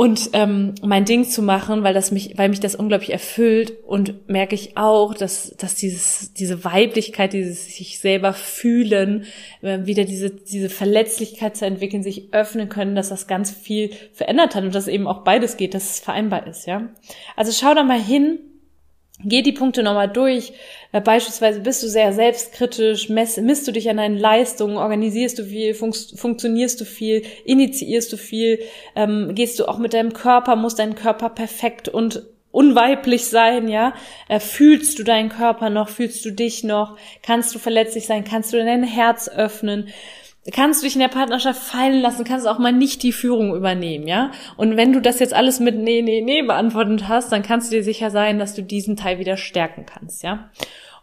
und 0.00 0.30
ähm, 0.32 0.76
mein 0.80 1.04
Ding 1.04 1.28
zu 1.28 1.42
machen, 1.42 1.82
weil 1.82 1.92
das 1.92 2.10
mich, 2.10 2.38
weil 2.38 2.48
mich 2.48 2.60
das 2.60 2.74
unglaublich 2.74 3.12
erfüllt 3.12 3.74
und 3.84 4.30
merke 4.30 4.54
ich 4.54 4.78
auch, 4.78 5.12
dass 5.12 5.54
dass 5.58 5.74
dieses 5.74 6.32
diese 6.32 6.64
Weiblichkeit, 6.64 7.34
dieses 7.34 7.76
sich 7.76 7.98
selber 7.98 8.32
fühlen, 8.32 9.26
äh, 9.60 9.80
wieder 9.84 10.04
diese 10.04 10.30
diese 10.30 10.70
Verletzlichkeit 10.70 11.54
zu 11.54 11.66
entwickeln, 11.66 12.02
sich 12.02 12.32
öffnen 12.32 12.70
können, 12.70 12.94
dass 12.94 13.10
das 13.10 13.26
ganz 13.26 13.50
viel 13.50 13.90
verändert 14.14 14.54
hat 14.54 14.64
und 14.64 14.74
dass 14.74 14.88
eben 14.88 15.06
auch 15.06 15.22
beides 15.22 15.58
geht, 15.58 15.74
dass 15.74 15.90
es 15.90 16.00
vereinbar 16.00 16.46
ist, 16.46 16.66
ja. 16.66 16.88
Also 17.36 17.52
schau 17.52 17.74
da 17.74 17.82
mal 17.82 18.00
hin, 18.00 18.38
Geh 19.24 19.42
die 19.42 19.52
Punkte 19.52 19.82
nochmal 19.82 20.08
durch. 20.08 20.52
Äh, 20.92 21.00
beispielsweise 21.00 21.60
bist 21.60 21.82
du 21.82 21.88
sehr 21.88 22.12
selbstkritisch, 22.12 23.08
mess, 23.10 23.36
misst 23.36 23.68
du 23.68 23.72
dich 23.72 23.90
an 23.90 23.98
deinen 23.98 24.16
Leistungen, 24.16 24.76
organisierst 24.76 25.38
du 25.38 25.44
viel, 25.44 25.74
fun 25.74 25.92
funktionierst 25.92 26.80
du 26.80 26.84
viel, 26.84 27.22
initiierst 27.44 28.12
du 28.12 28.16
viel, 28.16 28.60
ähm, 28.96 29.34
gehst 29.34 29.58
du 29.58 29.66
auch 29.66 29.78
mit 29.78 29.92
deinem 29.92 30.12
Körper, 30.12 30.56
muss 30.56 30.74
dein 30.74 30.94
Körper 30.94 31.28
perfekt 31.28 31.88
und 31.88 32.22
unweiblich 32.50 33.26
sein, 33.26 33.68
ja? 33.68 33.94
Äh, 34.28 34.40
fühlst 34.40 34.98
du 34.98 35.04
deinen 35.04 35.28
Körper 35.28 35.70
noch, 35.70 35.88
fühlst 35.88 36.24
du 36.24 36.32
dich 36.32 36.64
noch, 36.64 36.96
kannst 37.22 37.54
du 37.54 37.58
verletzlich 37.58 38.06
sein, 38.06 38.24
kannst 38.24 38.52
du 38.52 38.56
dein 38.56 38.82
Herz 38.82 39.28
öffnen? 39.28 39.88
Kannst 40.52 40.80
du 40.80 40.86
dich 40.86 40.94
in 40.94 41.00
der 41.00 41.08
Partnerschaft 41.08 41.62
fallen 41.62 42.00
lassen, 42.00 42.24
kannst 42.24 42.48
auch 42.48 42.58
mal 42.58 42.72
nicht 42.72 43.02
die 43.02 43.12
Führung 43.12 43.54
übernehmen, 43.54 44.06
ja? 44.06 44.30
Und 44.56 44.76
wenn 44.76 44.92
du 44.92 45.00
das 45.00 45.18
jetzt 45.18 45.34
alles 45.34 45.60
mit 45.60 45.76
nee, 45.76 46.02
nee, 46.02 46.22
nee 46.22 46.42
beantwortet 46.42 47.08
hast, 47.08 47.30
dann 47.30 47.42
kannst 47.42 47.70
du 47.70 47.76
dir 47.76 47.84
sicher 47.84 48.10
sein, 48.10 48.38
dass 48.38 48.54
du 48.54 48.62
diesen 48.62 48.96
Teil 48.96 49.18
wieder 49.18 49.36
stärken 49.36 49.84
kannst, 49.84 50.22
ja? 50.22 50.50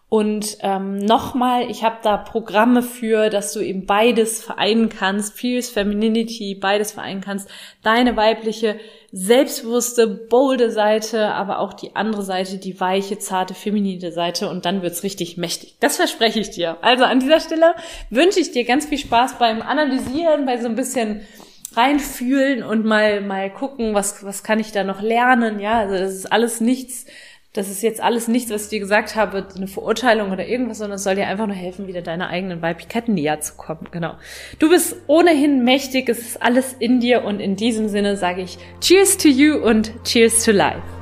Und 0.09 0.59
ähm, 0.61 0.99
nochmal, 0.99 1.69
ich 1.69 1.83
habe 1.83 1.97
da 2.01 2.15
Programme 2.15 2.81
für, 2.81 3.29
dass 3.29 3.51
du 3.51 3.59
eben 3.59 3.85
beides 3.85 4.41
vereinen 4.41 4.87
kannst, 4.87 5.33
Fierce 5.33 5.69
Femininity, 5.69 6.55
beides 6.55 6.93
vereinen 6.93 7.19
kannst, 7.19 7.49
deine 7.83 8.15
weibliche, 8.15 8.79
selbstbewusste, 9.11 10.07
bolde 10.07 10.71
Seite, 10.71 11.33
aber 11.33 11.59
auch 11.59 11.73
die 11.73 11.97
andere 11.97 12.23
Seite, 12.23 12.57
die 12.57 12.79
weiche, 12.79 13.19
zarte, 13.19 13.53
feminine 13.53 14.13
Seite 14.13 14.49
und 14.49 14.65
dann 14.65 14.81
wird's 14.81 15.03
richtig 15.03 15.35
mächtig. 15.35 15.75
Das 15.81 15.97
verspreche 15.97 16.39
ich 16.39 16.51
dir. 16.51 16.77
Also 16.81 17.03
an 17.03 17.19
dieser 17.19 17.41
Stelle 17.41 17.75
wünsche 18.09 18.39
ich 18.39 18.51
dir 18.51 18.63
ganz 18.63 18.85
viel 18.85 18.99
Spaß 18.99 19.37
beim 19.39 19.61
Analysieren, 19.61 20.45
bei 20.45 20.57
so 20.57 20.67
ein 20.69 20.75
bisschen 20.75 21.27
reinfühlen 21.75 22.63
und 22.63 22.85
mal 22.85 23.19
mal 23.21 23.51
gucken, 23.51 23.93
was 23.93 24.23
was 24.23 24.43
kann 24.43 24.59
ich 24.59 24.71
da 24.71 24.83
noch 24.83 25.01
lernen, 25.01 25.59
ja? 25.59 25.79
Also 25.79 25.95
das 25.95 26.13
ist 26.13 26.31
alles 26.31 26.61
nichts 26.61 27.05
das 27.57 27.69
ist 27.69 27.81
jetzt 27.81 28.01
alles 28.01 28.27
nichts, 28.27 28.51
was 28.51 28.65
ich 28.65 28.69
dir 28.69 28.79
gesagt 28.79 29.15
habe, 29.15 29.47
eine 29.55 29.67
Verurteilung 29.67 30.31
oder 30.31 30.47
irgendwas, 30.47 30.77
sondern 30.77 30.97
es 30.97 31.03
soll 31.03 31.15
dir 31.15 31.27
einfach 31.27 31.47
nur 31.47 31.55
helfen, 31.55 31.87
wieder 31.87 32.03
deiner 32.03 32.29
eigenen 32.29 32.61
Weiblichkeit 32.61 33.07
näher 33.07 33.39
zu 33.41 33.55
kommen. 33.55 33.87
Genau. 33.91 34.13
Du 34.59 34.69
bist 34.69 34.95
ohnehin 35.07 35.63
mächtig, 35.63 36.07
es 36.07 36.19
ist 36.19 36.41
alles 36.41 36.75
in 36.77 36.99
dir 36.99 37.23
und 37.23 37.39
in 37.39 37.55
diesem 37.55 37.89
Sinne 37.89 38.15
sage 38.15 38.43
ich 38.43 38.59
Cheers 38.79 39.17
to 39.17 39.27
you 39.27 39.55
und 39.55 39.91
Cheers 40.03 40.45
to 40.45 40.51
life. 40.51 40.96